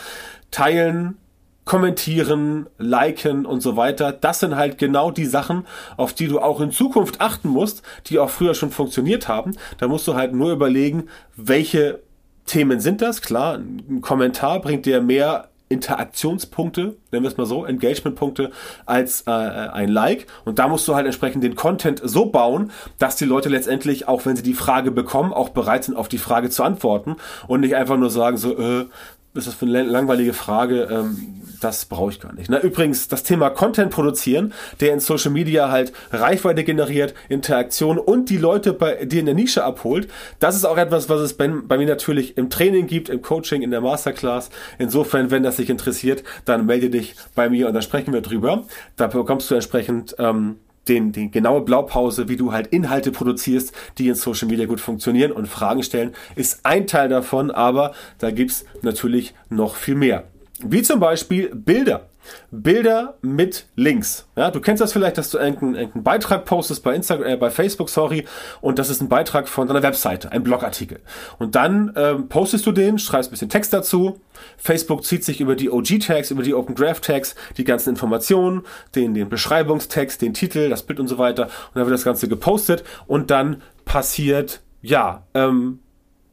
Teilen, 0.51 1.17
kommentieren, 1.65 2.67
liken 2.77 3.45
und 3.45 3.61
so 3.61 3.77
weiter. 3.77 4.11
Das 4.11 4.39
sind 4.39 4.55
halt 4.55 4.77
genau 4.77 5.11
die 5.11 5.25
Sachen, 5.25 5.65
auf 5.95 6.13
die 6.13 6.27
du 6.27 6.39
auch 6.39 6.59
in 6.59 6.71
Zukunft 6.71 7.21
achten 7.21 7.49
musst, 7.49 7.83
die 8.07 8.19
auch 8.19 8.29
früher 8.29 8.55
schon 8.55 8.71
funktioniert 8.71 9.27
haben. 9.27 9.55
Da 9.77 9.87
musst 9.87 10.07
du 10.07 10.15
halt 10.15 10.33
nur 10.33 10.51
überlegen, 10.51 11.07
welche 11.35 12.01
Themen 12.45 12.79
sind 12.79 13.01
das. 13.01 13.21
Klar, 13.21 13.57
ein 13.57 14.01
Kommentar 14.01 14.61
bringt 14.61 14.85
dir 14.85 15.01
mehr 15.01 15.49
Interaktionspunkte, 15.71 16.97
nennen 17.11 17.23
wir 17.23 17.29
es 17.29 17.37
mal 17.37 17.45
so, 17.45 17.65
Engagementpunkte 17.65 18.51
als 18.85 19.21
äh, 19.25 19.31
ein 19.31 19.89
Like. 19.89 20.27
Und 20.43 20.59
da 20.59 20.67
musst 20.67 20.87
du 20.87 20.95
halt 20.95 21.05
entsprechend 21.05 21.43
den 21.43 21.55
Content 21.55 22.01
so 22.03 22.25
bauen, 22.25 22.71
dass 22.99 23.15
die 23.15 23.25
Leute 23.25 23.49
letztendlich, 23.49 24.07
auch 24.07 24.25
wenn 24.25 24.35
sie 24.35 24.43
die 24.43 24.53
Frage 24.53 24.91
bekommen, 24.91 25.31
auch 25.31 25.49
bereit 25.49 25.85
sind, 25.85 25.95
auf 25.95 26.09
die 26.09 26.17
Frage 26.17 26.49
zu 26.49 26.63
antworten 26.63 27.15
und 27.47 27.61
nicht 27.61 27.75
einfach 27.75 27.97
nur 27.97 28.09
sagen, 28.09 28.37
so, 28.37 28.57
äh, 28.57 28.85
ist 29.33 29.47
das 29.47 29.53
für 29.53 29.65
eine 29.65 29.83
langweilige 29.83 30.33
Frage? 30.33 30.87
Ähm, 30.91 31.41
das 31.61 31.85
brauche 31.85 32.11
ich 32.11 32.19
gar 32.19 32.33
nicht. 32.33 32.49
Na, 32.49 32.59
übrigens, 32.59 33.07
das 33.07 33.23
Thema 33.23 33.49
Content 33.49 33.91
produzieren, 33.91 34.53
der 34.79 34.93
in 34.93 34.99
Social 34.99 35.31
Media 35.31 35.69
halt 35.69 35.93
Reichweite 36.11 36.63
generiert, 36.63 37.13
Interaktion 37.29 37.97
und 37.97 38.29
die 38.29 38.37
Leute 38.37 38.73
bei 38.73 39.05
dir 39.05 39.19
in 39.19 39.27
der 39.27 39.35
Nische 39.35 39.63
abholt, 39.63 40.09
das 40.39 40.55
ist 40.55 40.65
auch 40.65 40.77
etwas, 40.77 41.07
was 41.07 41.21
es 41.21 41.33
bei, 41.35 41.47
bei 41.47 41.77
mir 41.77 41.87
natürlich 41.87 42.37
im 42.37 42.49
Training 42.49 42.87
gibt, 42.87 43.09
im 43.09 43.21
Coaching, 43.21 43.61
in 43.61 43.71
der 43.71 43.81
Masterclass. 43.81 44.49
Insofern, 44.79 45.31
wenn 45.31 45.43
das 45.43 45.57
dich 45.57 45.69
interessiert, 45.69 46.23
dann 46.45 46.65
melde 46.65 46.89
dich 46.89 47.15
bei 47.35 47.49
mir 47.49 47.67
und 47.67 47.73
dann 47.73 47.83
sprechen 47.83 48.13
wir 48.13 48.21
drüber. 48.21 48.65
Da 48.97 49.07
bekommst 49.07 49.49
du 49.51 49.55
entsprechend 49.55 50.15
ähm, 50.17 50.57
den, 50.91 51.11
die 51.11 51.31
genaue 51.31 51.61
Blaupause, 51.61 52.27
wie 52.27 52.35
du 52.35 52.51
halt 52.51 52.67
Inhalte 52.67 53.11
produzierst, 53.11 53.73
die 53.97 54.09
in 54.09 54.15
Social 54.15 54.47
Media 54.47 54.65
gut 54.65 54.81
funktionieren 54.81 55.31
und 55.31 55.47
Fragen 55.47 55.83
stellen, 55.83 56.13
ist 56.35 56.65
ein 56.65 56.85
Teil 56.85 57.09
davon, 57.09 57.49
aber 57.49 57.93
da 58.19 58.31
gibt's 58.31 58.65
natürlich 58.81 59.33
noch 59.49 59.75
viel 59.75 59.95
mehr. 59.95 60.25
Wie 60.63 60.81
zum 60.81 60.99
Beispiel 60.99 61.49
Bilder. 61.55 62.10
Bilder 62.51 63.17
mit 63.21 63.67
Links. 63.75 64.27
Ja, 64.35 64.51
du 64.51 64.59
kennst 64.59 64.81
das 64.81 64.93
vielleicht, 64.93 65.17
dass 65.17 65.29
du 65.29 65.37
irgendeinen, 65.37 65.75
irgendeinen 65.75 66.03
Beitrag 66.03 66.45
postest 66.45 66.83
bei 66.83 66.95
Instagram, 66.95 67.27
äh, 67.27 67.37
bei 67.37 67.49
Facebook, 67.49 67.89
sorry, 67.89 68.25
und 68.61 68.79
das 68.79 68.89
ist 68.89 69.01
ein 69.01 69.09
Beitrag 69.09 69.47
von 69.47 69.67
deiner 69.67 69.83
Webseite, 69.83 70.31
ein 70.31 70.43
Blogartikel. 70.43 70.99
Und 71.39 71.55
dann 71.55 71.93
ähm, 71.95 72.29
postest 72.29 72.65
du 72.65 72.71
den, 72.71 72.99
schreibst 72.99 73.29
ein 73.29 73.31
bisschen 73.31 73.49
Text 73.49 73.73
dazu. 73.73 74.19
Facebook 74.57 75.03
zieht 75.03 75.23
sich 75.23 75.41
über 75.41 75.55
die 75.55 75.69
OG-Tags, 75.69 76.31
über 76.31 76.43
die 76.43 76.53
Open 76.53 76.75
Graph 76.75 77.01
Tags 77.01 77.35
die 77.57 77.63
ganzen 77.63 77.89
Informationen, 77.89 78.63
den, 78.95 79.13
den 79.13 79.29
Beschreibungstext, 79.29 80.21
den 80.21 80.33
Titel, 80.33 80.69
das 80.69 80.83
Bild 80.83 80.99
und 80.99 81.07
so 81.07 81.17
weiter. 81.17 81.43
Und 81.43 81.75
dann 81.75 81.85
wird 81.85 81.93
das 81.93 82.03
Ganze 82.03 82.27
gepostet 82.27 82.83
und 83.07 83.31
dann 83.31 83.61
passiert, 83.85 84.61
ja, 84.81 85.25
ähm, 85.33 85.79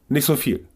nicht 0.07 0.25
so 0.25 0.35
viel. 0.35 0.68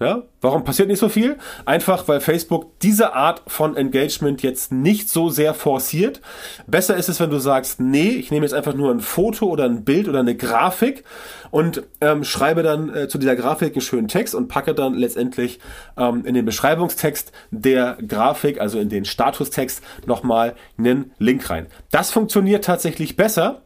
Ja? 0.00 0.22
Warum 0.40 0.64
passiert 0.64 0.88
nicht 0.88 0.98
so 0.98 1.08
viel? 1.08 1.36
Einfach, 1.64 2.08
weil 2.08 2.20
Facebook 2.20 2.78
diese 2.80 3.14
Art 3.14 3.42
von 3.46 3.76
Engagement 3.76 4.42
jetzt 4.42 4.72
nicht 4.72 5.08
so 5.08 5.30
sehr 5.30 5.54
forciert. 5.54 6.20
Besser 6.66 6.96
ist 6.96 7.08
es, 7.08 7.20
wenn 7.20 7.30
du 7.30 7.38
sagst, 7.38 7.80
nee, 7.80 8.10
ich 8.10 8.30
nehme 8.30 8.44
jetzt 8.44 8.52
einfach 8.52 8.74
nur 8.74 8.90
ein 8.90 9.00
Foto 9.00 9.46
oder 9.46 9.64
ein 9.64 9.84
Bild 9.84 10.08
oder 10.08 10.20
eine 10.20 10.36
Grafik 10.36 11.04
und 11.50 11.84
ähm, 12.00 12.24
schreibe 12.24 12.62
dann 12.62 12.94
äh, 12.94 13.08
zu 13.08 13.18
dieser 13.18 13.36
Grafik 13.36 13.74
einen 13.74 13.80
schönen 13.80 14.08
Text 14.08 14.34
und 14.34 14.48
packe 14.48 14.74
dann 14.74 14.94
letztendlich 14.94 15.60
ähm, 15.96 16.24
in 16.24 16.34
den 16.34 16.44
Beschreibungstext 16.44 17.32
der 17.50 17.96
Grafik, 18.06 18.60
also 18.60 18.78
in 18.78 18.88
den 18.88 19.04
Statustext, 19.04 19.82
nochmal 20.06 20.54
einen 20.76 21.12
Link 21.18 21.48
rein. 21.48 21.66
Das 21.90 22.10
funktioniert 22.10 22.64
tatsächlich 22.64 23.16
besser 23.16 23.62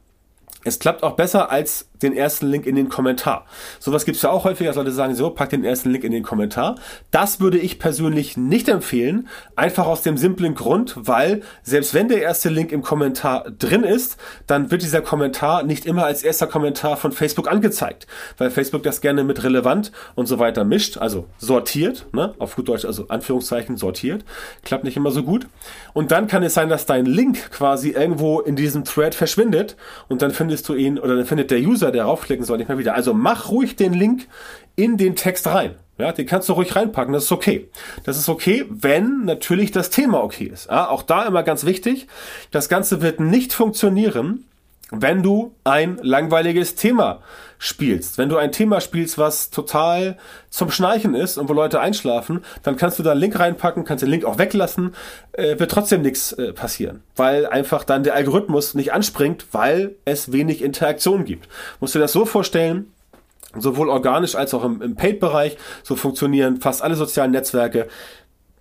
es 0.65 0.79
klappt 0.79 1.03
auch 1.03 1.13
besser 1.13 1.51
als 1.51 1.88
den 2.03 2.15
ersten 2.15 2.47
Link 2.47 2.67
in 2.67 2.77
den 2.77 2.89
Kommentar. 2.89 3.47
Sowas 3.81 4.05
gibt 4.05 4.17
es 4.17 4.23
ja 4.23 4.31
auch 4.31 4.45
häufig, 4.45 4.67
dass 4.67 4.77
Leute 4.77 4.93
sagen, 4.93 5.15
so, 5.15 5.31
pack 5.31 5.51
den 5.51 5.65
ersten 5.65 5.91
Link 5.91 6.05
in 6.05 6.13
den 6.13 6.23
Kommentar. 6.23 6.77
Das 7.11 7.41
würde 7.41 7.59
ich 7.59 7.79
persönlich 7.79 8.37
nicht 8.37 8.69
empfehlen, 8.69 9.29
einfach 9.57 9.87
aus 9.87 10.03
dem 10.03 10.17
simplen 10.17 10.55
Grund, 10.55 10.95
weil 10.97 11.43
selbst 11.63 11.95
wenn 11.95 12.09
der 12.09 12.23
erste 12.23 12.49
Link 12.49 12.73
im 12.73 12.83
Kommentar 12.83 13.51
drin 13.59 13.85
ist, 13.85 14.17
dann 14.47 14.71
wird 14.71 14.83
dieser 14.83 15.03
Kommentar 15.03 15.63
nicht 15.63 15.87
immer 15.87 16.05
als 16.05 16.23
erster 16.23 16.47
Kommentar 16.47 16.97
von 16.97 17.13
Facebook 17.13 17.51
angezeigt, 17.51 18.07
weil 18.37 18.51
Facebook 18.51 18.83
das 18.83 19.01
gerne 19.01 19.25
mit 19.25 19.43
relevant 19.43 19.93
und 20.15 20.27
so 20.27 20.39
weiter 20.39 20.65
mischt, 20.65 20.99
also 20.99 21.27
sortiert, 21.39 22.07
ne? 22.13 22.35
auf 22.39 22.57
gut 22.57 22.69
Deutsch, 22.69 22.85
also 22.85 23.07
Anführungszeichen 23.09 23.77
sortiert, 23.77 24.25
klappt 24.65 24.85
nicht 24.85 24.97
immer 24.97 25.11
so 25.11 25.23
gut. 25.23 25.47
Und 25.93 26.11
dann 26.11 26.27
kann 26.27 26.43
es 26.43 26.55
sein, 26.55 26.69
dass 26.69 26.87
dein 26.87 27.07
Link 27.07 27.51
quasi 27.51 27.91
irgendwo 27.91 28.41
in 28.41 28.57
diesem 28.57 28.85
Thread 28.85 29.15
verschwindet 29.15 29.77
und 30.09 30.23
dann 30.23 30.31
findest 30.31 30.69
du 30.69 30.75
ihn 30.75 30.99
oder 30.99 31.17
dann 31.17 31.27
findet 31.27 31.51
der 31.51 31.59
User 31.59 31.88
User, 31.89 31.93
der 31.93 32.05
raufklicken 32.05 32.45
soll, 32.45 32.59
nicht 32.59 32.69
mehr 32.69 32.79
wieder. 32.79 32.95
Also 32.95 33.15
mach 33.15 33.51
ruhig 33.51 33.77
den 33.77 33.95
Link 33.95 34.27
in 34.77 34.97
den 34.97 35.17
Text 35.17 35.47
rein. 35.47 35.75
Ja, 35.99 36.13
den 36.13 36.27
kannst 36.27 36.49
du 36.49 36.53
ruhig 36.53 36.77
reinpacken, 36.77 37.13
das 37.13 37.25
ist 37.25 37.33
okay. 37.33 37.69
Das 38.05 38.17
ist 38.17 38.29
okay, 38.29 38.65
wenn 38.69 39.25
natürlich 39.25 39.73
das 39.73 39.91
Thema 39.91 40.23
okay 40.23 40.45
ist. 40.45 40.69
Ja, 40.69 40.89
auch 40.89 41.03
da 41.03 41.27
immer 41.27 41.43
ganz 41.43 41.65
wichtig, 41.65 42.07
das 42.53 42.69
Ganze 42.69 43.03
wird 43.03 43.19
nicht 43.19 43.53
funktionieren, 43.53 44.45
wenn 44.91 45.23
du 45.23 45.55
ein 45.65 45.99
langweiliges 46.03 46.75
Thema 46.75 47.21
spielst. 47.59 48.19
Wenn 48.19 48.29
du 48.29 48.37
ein 48.37 48.53
Thema 48.53 48.81
spielst, 48.81 49.19
was 49.19 49.51
total 49.51 50.17
zum 50.49 50.71
Schnarchen 50.71 51.15
ist 51.15 51.37
und 51.39 51.49
wo 51.49 51.53
Leute 51.53 51.81
einschlafen, 51.81 52.45
dann 52.63 52.77
kannst 52.77 52.99
du 52.99 53.03
da 53.03 53.11
einen 53.11 53.21
Link 53.21 53.39
reinpacken, 53.39 53.85
kannst 53.85 54.03
den 54.03 54.11
Link 54.11 54.25
auch 54.25 54.39
weglassen, 54.39 54.95
äh, 55.33 55.59
wird 55.59 55.71
trotzdem 55.71 56.03
nichts 56.03 56.33
äh, 56.33 56.53
passieren, 56.53 57.03
weil 57.17 57.47
einfach 57.47 57.85
dann 57.85 58.05
der 58.05 58.15
Algorithmus 58.15 58.75
nicht 58.75 58.93
anspringt, 58.93 59.47
weil 59.53 59.97
es 60.05 60.33
wenig 60.33 60.63
Interaktion 60.63 61.25
gibt. 61.25 61.49
Musst 61.81 61.95
du 61.95 61.99
dir 61.99 62.05
das 62.05 62.13
so 62.13 62.25
vorstellen, 62.25 62.93
sowohl 63.57 63.89
organisch 63.89 64.37
als 64.37 64.55
auch 64.55 64.65
im, 64.65 64.81
im 64.81 64.95
Paid-Bereich, 64.95 65.59
so 65.83 65.97
funktionieren 65.97 66.61
fast 66.61 66.83
alle 66.83 66.95
sozialen 66.95 67.33
Netzwerke. 67.33 67.89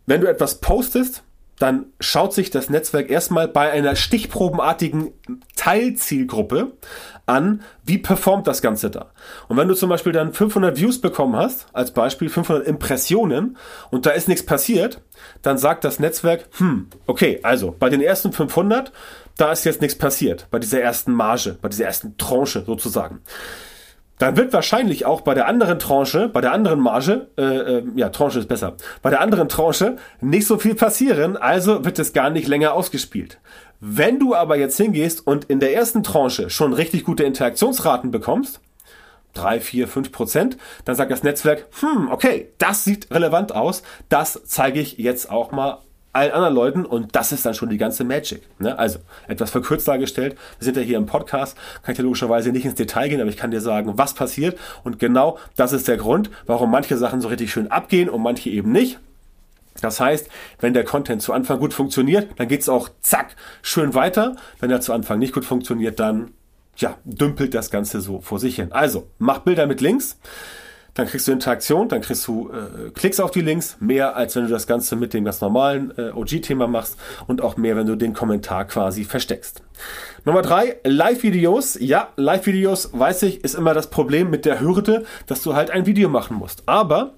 Wenn 0.06 0.22
du 0.22 0.28
etwas 0.28 0.56
postest, 0.56 1.24
dann 1.60 1.88
schaut 2.00 2.34
sich 2.34 2.52
das 2.52 2.70
Netzwerk 2.70 3.10
erstmal 3.10 3.48
bei 3.48 3.72
einer 3.72 3.96
stichprobenartigen 3.96 5.12
Teilzielgruppe 5.56 6.74
an, 7.26 7.62
wie 7.84 7.98
performt 7.98 8.48
das 8.48 8.62
Ganze 8.62 8.90
da. 8.90 9.12
Und 9.48 9.58
wenn 9.58 9.68
du 9.68 9.74
zum 9.74 9.90
Beispiel 9.90 10.14
dann 10.14 10.34
500 10.34 10.80
Views 10.80 11.02
bekommen 11.02 11.36
hast, 11.36 11.68
als 11.74 11.92
Beispiel 11.92 12.30
500 12.30 12.66
Impressionen, 12.68 13.58
und 13.90 14.06
da 14.06 14.12
ist 14.12 14.28
nichts 14.28 14.46
passiert, 14.46 15.02
dann 15.42 15.58
sagt 15.58 15.84
das 15.84 16.00
Netzwerk, 16.00 16.48
hm, 16.58 16.88
okay, 17.08 17.40
also 17.44 17.76
bei 17.78 17.90
den 17.90 18.02
ersten 18.02 18.32
500, 18.32 18.92
da 19.36 19.52
ist 19.52 19.66
jetzt 19.66 19.82
nichts 19.82 19.98
passiert, 19.98 20.48
bei 20.52 20.60
dieser 20.60 20.82
ersten 20.82 21.12
Marge, 21.12 21.58
bei 21.62 21.70
dieser 21.70 21.86
ersten 21.86 22.18
Tranche 22.18 22.64
sozusagen 22.66 23.22
dann 24.20 24.36
wird 24.36 24.54
wahrscheinlich 24.54 25.06
auch 25.06 25.22
bei 25.22 25.34
der 25.34 25.48
anderen 25.48 25.80
Tranche, 25.80 26.30
bei 26.30 26.42
der 26.42 26.52
anderen 26.52 26.80
Marge, 26.80 27.28
äh, 27.38 27.44
äh, 27.44 27.84
ja, 27.96 28.10
Tranche 28.10 28.40
ist 28.40 28.48
besser, 28.48 28.76
bei 29.02 29.10
der 29.10 29.22
anderen 29.22 29.50
Tranche 29.50 29.98
nicht 30.22 30.48
so 30.48 30.58
viel 30.58 30.76
passieren, 30.76 31.38
also 31.38 31.86
wird 31.86 32.00
es 32.00 32.14
gar 32.14 32.30
nicht 32.30 32.48
länger 32.48 32.74
ausgespielt. 32.74 33.40
Wenn 33.80 34.20
du 34.20 34.34
aber 34.34 34.58
jetzt 34.58 34.78
hingehst 34.78 35.26
und 35.26 35.46
in 35.46 35.60
der 35.60 35.76
ersten 35.76 36.02
Tranche 36.02 36.50
schon 36.50 36.74
richtig 36.74 37.04
gute 37.04 37.24
Interaktionsraten 37.24 38.10
bekommst, 38.10 38.60
drei, 39.36 39.60
vier, 39.60 39.88
fünf 39.88 40.12
Prozent, 40.12 40.58
dann 40.86 40.96
sagt 40.96 41.12
das 41.12 41.22
Netzwerk, 41.22 41.68
hm, 41.80 42.10
okay, 42.10 42.50
das 42.58 42.84
sieht 42.84 43.12
relevant 43.12 43.54
aus, 43.54 43.84
das 44.10 44.42
zeige 44.46 44.80
ich 44.80 44.98
jetzt 44.98 45.30
auch 45.30 45.52
mal 45.52 45.80
allen 46.18 46.32
anderen 46.32 46.56
Leuten 46.56 46.86
und 46.86 47.16
das 47.16 47.32
ist 47.32 47.46
dann 47.46 47.54
schon 47.54 47.70
die 47.70 47.78
ganze 47.78 48.04
Magic. 48.04 48.42
Ne? 48.60 48.78
Also, 48.78 49.00
etwas 49.28 49.52
verkürzt 49.52 49.88
dargestellt, 49.88 50.38
wir 50.60 50.66
sind 50.66 50.78
ja 50.78 50.84
hier 50.84 50.98
im 50.98 51.06
Podcast, 51.06 51.58
kann 51.84 51.94
ich 51.94 51.98
dir 51.98 52.04
logischerweise 52.04 52.52
nicht 52.52 52.66
ins 52.66 52.76
Detail 52.76 53.10
gehen, 53.10 53.22
aber 53.22 53.30
ich 53.30 53.38
kann 53.38 53.52
dir 53.52 53.62
sagen, 53.62 53.98
was 53.98 54.14
passiert 54.14 54.58
und 54.84 55.00
genau 55.00 55.38
das 55.56 55.74
ist 55.74 55.88
der 55.88 55.98
Grund, 55.98 56.30
warum 56.46 56.72
manche 56.72 56.98
Sachen 56.98 57.22
so 57.22 57.28
richtig 57.28 57.52
schön 57.52 57.72
abgehen 57.72 58.10
und 58.10 58.22
manche 58.22 58.50
eben 58.50 58.72
nicht. 58.72 59.00
Das 59.82 60.00
heißt, 60.00 60.28
wenn 60.60 60.74
der 60.74 60.84
Content 60.84 61.22
zu 61.22 61.34
Anfang 61.34 61.60
gut 61.60 61.74
funktioniert, 61.74 62.30
dann 62.38 62.48
geht's 62.48 62.68
auch 62.68 62.90
zack 63.02 63.36
schön 63.62 63.94
weiter. 63.94 64.36
Wenn 64.60 64.72
er 64.72 64.82
zu 64.82 64.92
Anfang 64.92 65.20
nicht 65.20 65.34
gut 65.34 65.46
funktioniert, 65.46 66.00
dann 66.00 66.32
ja, 66.78 66.96
dümpelt 67.06 67.54
das 67.54 67.70
Ganze 67.70 68.02
so 68.02 68.22
vor 68.22 68.40
sich 68.40 68.56
hin. 68.56 68.72
Also, 68.72 69.08
mach 69.20 69.40
Bilder 69.40 69.68
mit 69.68 69.82
Links 69.82 70.18
dann 70.98 71.06
kriegst 71.06 71.28
du 71.28 71.32
Interaktion, 71.32 71.88
dann 71.90 72.02
kriegst 72.02 72.28
du 72.28 72.50
äh, 72.50 72.90
Klicks 72.90 73.20
auf 73.20 73.30
die 73.30 73.42
Links, 73.42 73.78
mehr 73.80 74.16
als 74.16 74.36
wenn 74.36 74.44
du 74.44 74.50
das 74.50 74.66
Ganze 74.66 74.96
mit 74.96 75.14
dem 75.14 75.26
ganz 75.26 75.40
normalen 75.42 75.94
äh, 75.96 76.10
OG-Thema 76.10 76.66
machst 76.66 76.98
und 77.28 77.42
auch 77.42 77.56
mehr, 77.56 77.76
wenn 77.76 77.86
du 77.86 77.96
den 77.96 78.14
Kommentar 78.14 78.66
quasi 78.66 79.04
versteckst. 79.04 79.62
Nummer 80.26 80.42
drei, 80.42 80.78
Live-Videos. 80.84 81.78
Ja, 81.80 82.10
Live-Videos, 82.16 82.90
weiß 82.94 83.24
ich, 83.24 83.44
ist 83.44 83.54
immer 83.54 83.76
das 83.76 83.92
Problem 83.92 84.32
mit 84.32 84.46
der 84.46 84.60
Hürde, 84.60 85.06
dass 85.28 85.44
du 85.44 85.54
halt 85.54 85.70
ein 85.70 85.86
Video 85.86 86.10
machen 86.10 86.36
musst. 86.36 86.64
Aber 86.66 87.14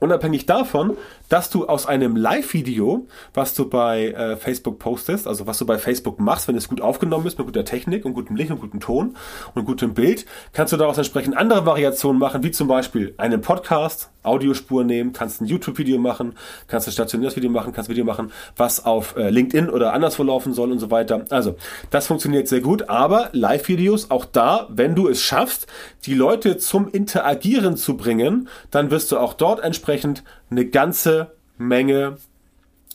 unabhängig 0.00 0.44
davon 0.44 0.98
dass 1.28 1.50
du 1.50 1.66
aus 1.66 1.86
einem 1.86 2.16
Live-Video, 2.16 3.06
was 3.34 3.54
du 3.54 3.68
bei 3.68 4.08
äh, 4.08 4.36
Facebook 4.36 4.78
postest, 4.78 5.26
also 5.26 5.46
was 5.46 5.58
du 5.58 5.66
bei 5.66 5.78
Facebook 5.78 6.20
machst, 6.20 6.48
wenn 6.48 6.56
es 6.56 6.68
gut 6.68 6.80
aufgenommen 6.80 7.26
ist, 7.26 7.38
mit 7.38 7.46
guter 7.46 7.64
Technik 7.64 8.04
und 8.04 8.14
gutem 8.14 8.36
Licht 8.36 8.50
und 8.50 8.60
gutem 8.60 8.80
Ton 8.80 9.16
und 9.54 9.64
gutem 9.64 9.94
Bild, 9.94 10.26
kannst 10.52 10.72
du 10.72 10.76
daraus 10.76 10.98
entsprechend 10.98 11.36
andere 11.36 11.66
Variationen 11.66 12.18
machen, 12.18 12.42
wie 12.42 12.50
zum 12.50 12.68
Beispiel 12.68 13.14
einen 13.16 13.40
Podcast, 13.40 14.10
Audiospur 14.22 14.84
nehmen, 14.84 15.12
kannst 15.12 15.40
ein 15.40 15.46
YouTube-Video 15.46 15.98
machen, 15.98 16.34
kannst 16.66 16.86
ein 16.86 16.92
stationäres 16.92 17.36
Video 17.36 17.50
machen, 17.50 17.72
kannst 17.72 17.88
ein 17.88 17.92
Video 17.92 18.04
machen, 18.04 18.32
was 18.56 18.84
auf 18.84 19.16
äh, 19.16 19.30
LinkedIn 19.30 19.70
oder 19.70 19.92
anderswo 19.92 20.22
laufen 20.22 20.52
soll 20.52 20.70
und 20.70 20.78
so 20.78 20.90
weiter. 20.90 21.24
Also, 21.30 21.56
das 21.90 22.06
funktioniert 22.06 22.48
sehr 22.48 22.60
gut, 22.60 22.88
aber 22.88 23.30
Live-Videos, 23.32 24.10
auch 24.10 24.24
da, 24.24 24.68
wenn 24.70 24.94
du 24.94 25.08
es 25.08 25.22
schaffst, 25.22 25.66
die 26.04 26.14
Leute 26.14 26.58
zum 26.58 26.88
Interagieren 26.88 27.76
zu 27.76 27.96
bringen, 27.96 28.48
dann 28.70 28.90
wirst 28.90 29.12
du 29.12 29.18
auch 29.18 29.34
dort 29.34 29.60
entsprechend 29.60 30.22
eine 30.50 30.66
ganze 30.66 31.36
Menge 31.56 32.18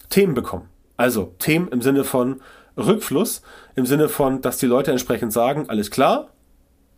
Themen 0.09 0.33
bekommen. 0.33 0.69
Also 0.97 1.33
Themen 1.39 1.67
im 1.69 1.81
Sinne 1.81 2.03
von 2.03 2.41
Rückfluss, 2.77 3.41
im 3.75 3.85
Sinne 3.85 4.09
von, 4.09 4.41
dass 4.41 4.57
die 4.57 4.65
Leute 4.65 4.91
entsprechend 4.91 5.33
sagen, 5.33 5.69
alles 5.69 5.91
klar, 5.91 6.29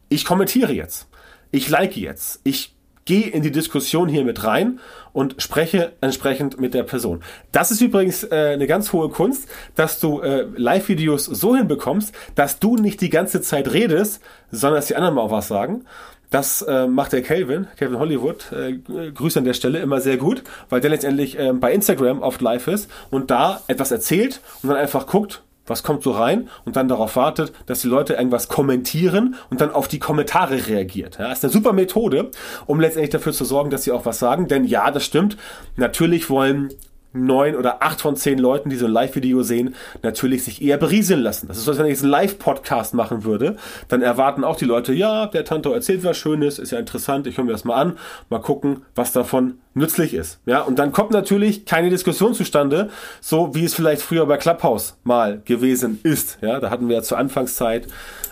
ich 0.09 0.25
kommentiere 0.25 0.73
jetzt, 0.73 1.07
ich 1.51 1.69
like 1.69 1.97
jetzt, 1.97 2.41
ich 2.43 2.75
gehe 3.05 3.27
in 3.27 3.43
die 3.43 3.51
Diskussion 3.51 4.09
hier 4.09 4.23
mit 4.23 4.43
rein 4.43 4.79
und 5.13 5.35
spreche 5.37 5.93
entsprechend 6.01 6.59
mit 6.59 6.73
der 6.73 6.81
Person. 6.81 7.21
Das 7.51 7.69
ist 7.69 7.79
übrigens 7.81 8.23
äh, 8.23 8.53
eine 8.53 8.65
ganz 8.65 8.91
hohe 8.93 9.09
Kunst, 9.09 9.47
dass 9.75 9.99
du 9.99 10.21
äh, 10.21 10.47
Live-Videos 10.55 11.25
so 11.25 11.55
hinbekommst, 11.55 12.13
dass 12.33 12.57
du 12.59 12.77
nicht 12.77 13.01
die 13.01 13.11
ganze 13.11 13.41
Zeit 13.41 13.71
redest, 13.71 14.21
sondern 14.51 14.79
dass 14.79 14.87
die 14.87 14.95
anderen 14.95 15.15
mal 15.15 15.21
auch 15.21 15.31
was 15.31 15.47
sagen. 15.47 15.85
Das 16.31 16.63
äh, 16.63 16.87
macht 16.87 17.13
der 17.13 17.21
Calvin, 17.21 17.67
Calvin 17.77 17.99
Hollywood, 17.99 18.51
äh, 18.51 19.11
Grüße 19.11 19.37
an 19.37 19.45
der 19.45 19.53
Stelle, 19.53 19.79
immer 19.79 20.01
sehr 20.01 20.17
gut, 20.17 20.43
weil 20.69 20.81
der 20.81 20.89
letztendlich 20.89 21.37
äh, 21.37 21.53
bei 21.53 21.71
Instagram 21.71 22.23
oft 22.23 22.41
live 22.41 22.67
ist 22.67 22.89
und 23.11 23.29
da 23.29 23.61
etwas 23.67 23.91
erzählt 23.91 24.41
und 24.63 24.69
dann 24.69 24.79
einfach 24.79 25.05
guckt, 25.05 25.43
was 25.65 25.83
kommt 25.83 26.03
so 26.03 26.11
rein 26.11 26.49
und 26.65 26.75
dann 26.75 26.87
darauf 26.87 27.15
wartet, 27.15 27.53
dass 27.65 27.81
die 27.81 27.87
Leute 27.87 28.13
irgendwas 28.13 28.47
kommentieren 28.47 29.35
und 29.49 29.61
dann 29.61 29.71
auf 29.71 29.87
die 29.87 29.99
Kommentare 29.99 30.67
reagiert. 30.67 31.17
Ja, 31.19 31.31
ist 31.31 31.43
eine 31.43 31.51
super 31.51 31.73
Methode, 31.73 32.31
um 32.65 32.79
letztendlich 32.79 33.11
dafür 33.11 33.33
zu 33.33 33.45
sorgen, 33.45 33.69
dass 33.69 33.83
sie 33.83 33.91
auch 33.91 34.05
was 34.05 34.19
sagen. 34.19 34.47
Denn 34.47 34.63
ja, 34.63 34.91
das 34.91 35.05
stimmt. 35.05 35.37
Natürlich 35.75 36.29
wollen 36.29 36.69
neun 37.15 37.55
oder 37.55 37.81
acht 37.81 38.01
von 38.01 38.15
zehn 38.15 38.37
Leuten, 38.37 38.69
die 38.69 38.75
so 38.75 38.85
ein 38.85 38.91
Live-Video 38.91 39.41
sehen, 39.41 39.75
natürlich 40.03 40.43
sich 40.43 40.61
eher 40.61 40.77
berieseln 40.77 41.21
lassen. 41.21 41.47
Das 41.47 41.57
ist 41.57 41.65
so, 41.65 41.71
als 41.71 41.79
wenn 41.79 41.85
ich 41.85 41.93
jetzt 41.93 42.03
einen 42.03 42.11
Live-Podcast 42.11 42.93
machen 42.93 43.23
würde, 43.23 43.55
dann 43.87 44.01
erwarten 44.01 44.43
auch 44.43 44.55
die 44.55 44.65
Leute, 44.65 44.93
ja, 44.93 45.27
der 45.27 45.45
Tanto 45.45 45.71
erzählt 45.71 46.03
was 46.03 46.17
Schönes, 46.17 46.59
ist 46.59 46.71
ja 46.71 46.79
interessant, 46.79 47.27
ich 47.27 47.37
höre 47.37 47.45
mir 47.45 47.51
das 47.51 47.65
mal 47.65 47.75
an, 47.75 47.97
mal 48.29 48.39
gucken, 48.39 48.81
was 48.93 49.11
davon 49.11 49.59
nützlich 49.73 50.13
ist. 50.13 50.39
Ja, 50.45 50.61
und 50.61 50.79
dann 50.79 50.91
kommt 50.91 51.11
natürlich 51.11 51.65
keine 51.65 51.89
Diskussion 51.89 52.33
zustande, 52.33 52.89
so 53.21 53.53
wie 53.53 53.65
es 53.65 53.73
vielleicht 53.73 54.01
früher 54.01 54.25
bei 54.25 54.37
Clubhouse 54.37 54.97
mal 55.03 55.41
gewesen 55.43 55.99
ist. 56.03 56.37
Ja, 56.41 56.59
da 56.59 56.69
hatten 56.69 56.89
wir 56.89 56.97
ja 56.97 57.03
zur 57.03 57.17
Anfangszeit 57.17 57.87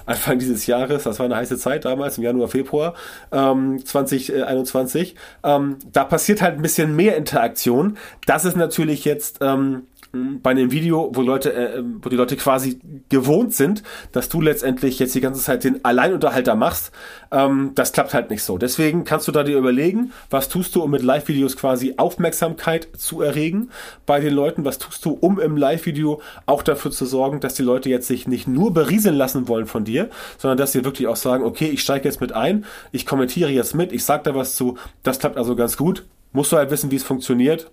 Anfang 0.06 0.40
dieses 0.40 0.68
Jahres, 0.68 1.04
das 1.04 1.20
war 1.20 1.26
eine 1.26 1.36
heiße 1.36 1.58
Zeit 1.58 1.86
damals, 1.86 2.18
im 2.18 2.24
Januar, 2.24 2.48
Februar 2.48 2.94
ähm, 3.32 3.84
2021, 3.84 5.16
ähm, 5.44 5.78
da 5.92 6.04
passiert 6.04 6.42
halt 6.42 6.56
ein 6.56 6.62
bisschen 6.62 6.96
mehr 6.96 7.18
Interaktion. 7.18 7.98
Das 8.26 8.46
ist 8.46 8.58
natürlich 8.58 9.06
jetzt 9.06 9.40
ähm, 9.42 9.84
bei 10.14 10.52
einem 10.52 10.72
Video, 10.72 11.10
wo 11.16 11.22
Leute, 11.22 11.54
äh, 11.54 11.84
wo 12.02 12.08
die 12.08 12.16
Leute 12.16 12.38
quasi 12.38 12.80
gewohnt 13.10 13.56
sind, 13.56 13.82
dass 14.12 14.30
du 14.30 14.42
letztendlich 14.42 15.00
jetzt 15.00 15.16
die 15.16 15.22
ganze 15.22 15.42
Zeit 15.42 15.64
den 15.64 15.84
Alleinunterhalter 15.84 16.54
machst, 16.54 16.92
ähm, 17.32 17.72
das 17.74 17.94
klappt 17.94 18.14
halt 18.14 18.30
nicht 18.30 18.44
so. 18.44 18.60
Deswegen 18.60 19.06
kannst 19.06 19.28
du 19.28 19.32
da 19.32 19.42
dir 19.42 19.58
überlegen, 19.58 20.12
was 20.30 20.50
tust 20.50 20.76
du, 20.76 20.84
um 20.84 20.92
mit 20.92 21.02
Live-Videos 21.02 21.58
quasi 21.58 21.96
Aufmerksamkeit 21.98 22.90
zu 22.96 23.24
erregen 23.24 23.70
bei 24.06 24.20
den 24.20 24.36
Leuten, 24.36 24.66
was 24.66 24.78
tust 24.78 25.04
du, 25.04 25.18
um 25.20 25.40
im 25.40 25.58
Live-Video 25.58 26.22
auch 26.46 26.62
dafür 26.62 26.92
zu 26.92 27.08
sorgen, 27.08 27.40
dass 27.40 27.56
die 27.56 27.64
Leute 27.64 27.90
jetzt 27.90 28.08
sich 28.08 28.28
nicht 28.28 28.48
nur 28.48 28.72
berieseln 28.72 29.16
lassen 29.16 29.48
wollen 29.48 29.66
von 29.66 29.84
dir, 29.84 30.12
sondern 30.38 30.60
dass 30.60 30.74
sie 30.74 30.86
wirklich 30.86 31.08
auch 31.08 31.16
sagen, 31.16 31.44
okay, 31.44 31.70
ich 31.70 31.82
steige 31.82 32.08
jetzt 32.08 32.22
mit 32.22 32.34
ein, 32.34 32.66
ich 32.92 33.08
kommentiere 33.08 33.50
jetzt 33.50 33.74
mit, 33.74 33.92
ich 33.92 34.06
sage 34.06 34.22
da 34.26 34.36
was 34.36 34.56
zu, 34.56 34.78
das 35.02 35.18
klappt 35.18 35.38
also 35.38 35.56
ganz 35.56 35.76
gut. 35.76 36.06
Musst 36.34 36.52
du 36.52 36.58
halt 36.58 36.70
wissen, 36.70 36.92
wie 36.92 36.98
es 36.98 37.04
funktioniert 37.04 37.72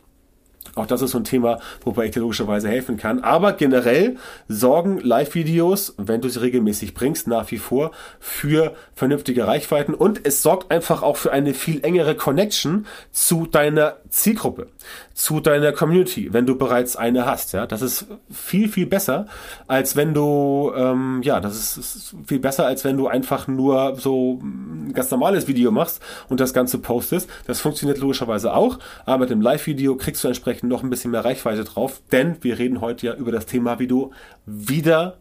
auch 0.75 0.87
das 0.87 1.03
ist 1.03 1.13
so 1.13 1.19
ein 1.19 1.25
Thema, 1.25 1.59
wobei 1.85 2.07
ich 2.07 2.11
dir 2.13 2.21
logischerweise 2.21 2.69
helfen 2.69 2.97
kann. 2.97 3.21
Aber 3.21 3.55
generell 3.55 4.17
sorgen 4.49 5.01
Live-Videos, 5.01 5.95
wenn 5.97 6.21
du 6.21 6.29
sie 6.29 6.41
regelmäßig 6.41 6.95
bringst, 6.95 7.27
nach 7.27 7.51
wie 7.51 7.59
vor 7.59 7.91
für 8.21 8.75
vernünftige 8.95 9.47
Reichweiten 9.47 9.95
und 9.95 10.25
es 10.25 10.43
sorgt 10.43 10.71
einfach 10.71 11.03
auch 11.03 11.17
für 11.17 11.33
eine 11.33 11.55
viel 11.55 11.85
engere 11.85 12.15
Connection 12.15 12.87
zu 13.11 13.47
deiner 13.47 13.97
Zielgruppe, 14.11 14.69
zu 15.15 15.41
deiner 15.41 15.73
Community, 15.73 16.33
wenn 16.33 16.47
du 16.47 16.57
bereits 16.57 16.97
eine 16.97 17.27
hast. 17.27 17.53
Ja, 17.53 17.67
das 17.67 17.83
ist 17.83 18.07
viel 18.31 18.69
viel 18.69 18.87
besser, 18.87 19.27
als 19.67 19.97
wenn 19.97 20.15
du 20.15 20.73
ähm, 20.77 21.21
ja, 21.23 21.41
das 21.41 21.57
ist, 21.57 21.77
ist 21.77 22.15
viel 22.27 22.41
besser, 22.41 22.67
als 22.67 22.85
wenn 22.85 22.97
du 22.97 23.07
einfach 23.07 23.49
nur 23.49 23.97
so 23.97 24.41
ein 24.43 24.93
ganz 24.93 25.11
normales 25.11 25.49
Video 25.49 25.71
machst 25.71 26.01
und 26.29 26.41
das 26.41 26.53
Ganze 26.53 26.79
postest. 26.79 27.29
Das 27.47 27.61
funktioniert 27.61 27.99
logischerweise 27.99 28.53
auch, 28.55 28.79
aber 29.07 29.19
mit 29.19 29.31
dem 29.31 29.41
Live-Video 29.41 29.97
kriegst 29.97 30.23
du 30.25 30.29
entsprechend 30.29 30.69
noch 30.69 30.83
ein 30.83 30.91
bisschen 30.91 31.11
mehr 31.11 31.25
Reichweite 31.25 31.65
drauf, 31.65 32.03
denn 32.13 32.37
wir 32.43 32.59
reden 32.59 32.81
heute 32.81 33.07
ja 33.07 33.15
über 33.15 33.33
das 33.33 33.47
Thema, 33.47 33.79
wie 33.79 33.87
du 33.87 34.11
wieder 34.47 35.17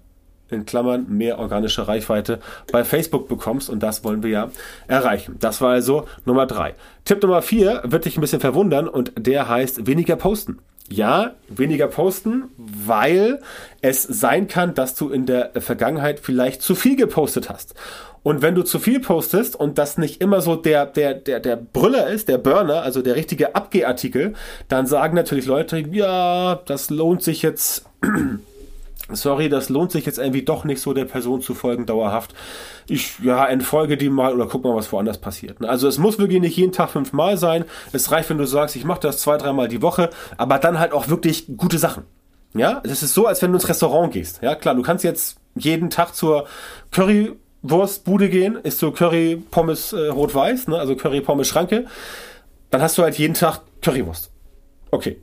in 0.52 0.66
Klammern 0.66 1.06
mehr 1.10 1.40
organische 1.40 1.88
Reichweite 1.88 2.40
bei 2.72 2.84
Facebook 2.84 3.28
bekommst 3.28 3.70
und 3.70 3.82
das 3.82 4.04
wollen 4.04 4.24
wir 4.24 4.30
ja 4.30 4.50
erreichen. 4.88 5.38
Das 5.40 5.62
war 5.62 5.72
also 5.72 6.08
Nummer 6.26 6.46
drei. 6.46 6.76
Tipp 7.06 7.22
Nummer 7.22 7.42
vier 7.42 7.82
wird 7.86 8.06
dich 8.06 8.18
ein 8.18 8.22
bisschen 8.22 8.42
verwundern 8.42 8.88
und 8.88 9.14
der 9.18 9.48
heißt 9.48 9.88
weniger 9.88 10.16
posten. 10.16 10.60
Ja, 10.92 11.36
weniger 11.48 11.88
posten, 11.88 12.46
weil 12.58 13.42
es 13.82 14.02
sein 14.02 14.48
kann, 14.48 14.74
dass 14.74 14.96
du 14.96 15.10
in 15.10 15.28
der 15.28 15.52
Vergangenheit 15.58 16.20
vielleicht 16.20 16.64
zu 16.64 16.74
viel 16.74 16.96
gepostet 16.96 17.48
hast. 17.48 17.76
Und 18.24 18.42
wenn 18.42 18.56
du 18.56 18.64
zu 18.64 18.80
viel 18.80 19.00
postest 19.00 19.56
und 19.56 19.78
das 19.78 19.98
nicht 19.98 20.22
immer 20.22 20.42
so 20.42 20.56
der, 20.56 20.86
der, 20.86 21.14
der, 21.14 21.40
der 21.40 21.56
Brüller 21.56 22.08
ist, 22.08 22.28
der 22.28 22.38
Burner, 22.38 22.82
also 22.82 23.02
der 23.02 23.16
richtige 23.16 23.56
Abgehartikel, 23.56 24.34
dann 24.68 24.88
sagen 24.88 25.16
natürlich 25.16 25.46
Leute, 25.46 25.78
ja, 25.78 26.60
das 26.66 26.90
lohnt 26.90 27.24
sich 27.24 27.42
jetzt, 27.44 27.86
sorry, 29.12 29.50
das 29.50 29.70
lohnt 29.70 29.92
sich 29.92 30.06
jetzt 30.06 30.20
irgendwie 30.20 30.44
doch 30.44 30.64
nicht 30.64 30.82
so 30.82 30.94
der 30.94 31.06
Person 31.06 31.42
zu 31.42 31.54
folgen 31.54 31.86
dauerhaft. 31.86 32.34
Ich, 32.88 33.20
ja, 33.20 33.46
entfolge 33.46 33.98
die 33.98 34.10
mal 34.10 34.34
oder 34.34 34.48
guck 34.48 34.64
mal, 34.64 34.76
was 34.76 34.92
woanders 34.92 35.18
passiert. 35.18 35.64
Also 35.64 35.88
es 35.88 35.98
muss 35.98 36.20
wirklich 36.20 36.42
nicht 36.42 36.58
jeden 36.58 36.72
Tag 36.72 36.90
fünfmal 36.90 37.38
sein. 37.38 37.66
Es 37.92 38.12
reicht, 38.12 38.30
wenn 38.30 38.38
du 38.38 38.46
sagst, 38.46 38.76
ich 38.76 38.86
mache 38.86 39.02
das 39.02 39.20
zwei, 39.20 39.38
dreimal 39.38 39.68
die 39.68 39.82
Woche, 39.82 40.10
aber 40.38 40.58
dann 40.60 40.80
halt 40.80 40.94
auch 40.94 41.08
wirklich 41.08 41.46
gute 41.58 41.78
Sachen. 41.78 42.04
Ja, 42.54 42.82
es 42.84 43.04
ist 43.04 43.14
so, 43.14 43.28
als 43.28 43.42
wenn 43.42 43.52
du 43.52 43.58
ins 43.58 43.70
Restaurant 43.70 44.12
gehst. 44.12 44.40
Ja, 44.42 44.56
klar, 44.56 44.74
du 44.74 44.82
kannst 44.82 45.04
jetzt 45.04 45.38
jeden 45.56 45.90
Tag 45.90 46.16
zur 46.16 46.48
Curry 46.92 47.34
Wurstbude 47.62 48.30
gehen, 48.30 48.56
isst 48.56 48.82
du 48.82 48.92
Curry 48.92 49.42
Pommes 49.52 49.94
äh, 49.94 50.08
rot-weiß, 50.08 50.68
ne? 50.70 50.80
also 50.80 50.96
Curry 50.96 51.22
Pommes 51.22 51.48
Schranke, 51.48 51.86
dann 52.70 52.82
hast 52.82 52.98
du 52.98 53.04
halt 53.04 53.18
jeden 53.18 53.34
Tag 53.34 53.62
Currywurst. 53.82 54.32
Okay. 54.92 55.18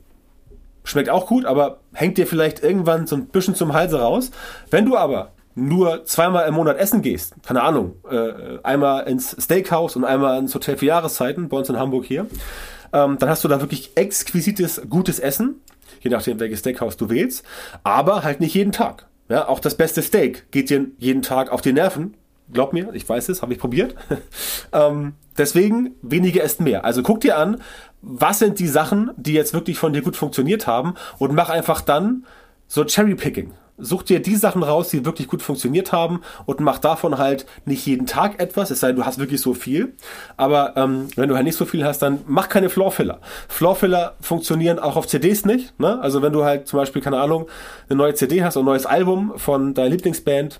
Schmeckt 0.87 1.09
auch 1.09 1.27
gut, 1.27 1.45
aber 1.45 1.81
hängt 1.93 2.17
dir 2.17 2.25
vielleicht 2.25 2.63
irgendwann 2.63 3.07
so 3.07 3.17
ein 3.17 3.27
bisschen 3.27 3.55
zum 3.55 3.73
Halse 3.73 3.99
raus. 3.99 4.31
Wenn 4.71 4.85
du 4.85 4.95
aber 4.95 5.33
nur 5.53 6.05
zweimal 6.05 6.47
im 6.47 6.53
Monat 6.53 6.77
essen 6.77 7.01
gehst, 7.01 7.35
keine 7.45 7.61
Ahnung, 7.61 7.95
äh, 8.09 8.59
einmal 8.63 9.05
ins 9.05 9.35
Steakhouse 9.37 9.97
und 9.97 10.05
einmal 10.05 10.39
ins 10.39 10.55
Hotel 10.55 10.77
für 10.77 10.85
Jahreszeiten, 10.85 11.49
bei 11.49 11.57
uns 11.57 11.67
in 11.67 11.77
Hamburg 11.77 12.05
hier, 12.05 12.27
ähm, 12.93 13.17
dann 13.19 13.27
hast 13.27 13.43
du 13.43 13.49
da 13.49 13.59
wirklich 13.59 13.91
exquisites, 13.95 14.81
gutes 14.89 15.19
Essen, 15.19 15.59
je 15.99 16.09
nachdem, 16.09 16.39
welches 16.39 16.59
Steakhouse 16.59 16.95
du 16.95 17.09
wählst, 17.09 17.43
aber 17.83 18.23
halt 18.23 18.39
nicht 18.39 18.53
jeden 18.53 18.71
Tag. 18.71 19.07
Ja, 19.27 19.49
auch 19.49 19.59
das 19.59 19.75
beste 19.75 20.01
Steak 20.01 20.49
geht 20.51 20.69
dir 20.69 20.85
jeden 20.99 21.21
Tag 21.21 21.51
auf 21.51 21.59
die 21.59 21.73
Nerven, 21.73 22.15
Glaub 22.51 22.73
mir, 22.73 22.93
ich 22.93 23.07
weiß 23.07 23.29
es, 23.29 23.41
habe 23.41 23.53
ich 23.53 23.59
probiert. 23.59 23.95
ähm, 24.71 25.13
deswegen, 25.37 25.95
weniger 26.01 26.43
ist 26.43 26.61
mehr. 26.61 26.85
Also 26.85 27.03
guck 27.03 27.21
dir 27.21 27.37
an, 27.37 27.61
was 28.01 28.39
sind 28.39 28.59
die 28.59 28.67
Sachen, 28.67 29.11
die 29.17 29.33
jetzt 29.33 29.53
wirklich 29.53 29.77
von 29.77 29.93
dir 29.93 30.01
gut 30.01 30.15
funktioniert 30.15 30.67
haben 30.67 30.93
und 31.17 31.33
mach 31.33 31.49
einfach 31.49 31.81
dann 31.81 32.25
so 32.67 32.83
Cherry-Picking. 32.85 33.53
Such 33.79 34.03
dir 34.03 34.19
die 34.19 34.35
Sachen 34.35 34.63
raus, 34.63 34.89
die 34.89 35.05
wirklich 35.05 35.27
gut 35.27 35.43
funktioniert 35.43 35.91
haben 35.91 36.21
und 36.47 36.59
mach 36.61 36.79
davon 36.79 37.19
halt 37.19 37.45
nicht 37.65 37.85
jeden 37.85 38.07
Tag 38.07 38.39
etwas, 38.41 38.71
es 38.71 38.79
sei 38.79 38.87
denn, 38.87 38.95
du 38.95 39.05
hast 39.05 39.19
wirklich 39.19 39.39
so 39.39 39.53
viel. 39.53 39.93
Aber 40.35 40.75
ähm, 40.77 41.09
wenn 41.15 41.29
du 41.29 41.35
halt 41.35 41.45
nicht 41.45 41.57
so 41.57 41.65
viel 41.65 41.85
hast, 41.85 41.99
dann 41.99 42.21
mach 42.25 42.49
keine 42.49 42.69
Floorfiller. 42.69 43.19
Floorfiller 43.47 44.15
funktionieren 44.19 44.79
auch 44.79 44.95
auf 44.95 45.05
CDs 45.05 45.45
nicht. 45.45 45.79
Ne? 45.79 45.99
Also 46.01 46.23
wenn 46.23 46.33
du 46.33 46.43
halt 46.43 46.67
zum 46.67 46.77
Beispiel, 46.77 47.03
keine 47.03 47.19
Ahnung, 47.19 47.47
eine 47.87 47.97
neue 47.97 48.15
CD 48.15 48.43
hast 48.43 48.57
ein 48.57 48.65
neues 48.65 48.87
Album 48.87 49.33
von 49.35 49.75
deiner 49.75 49.89
Lieblingsband 49.89 50.59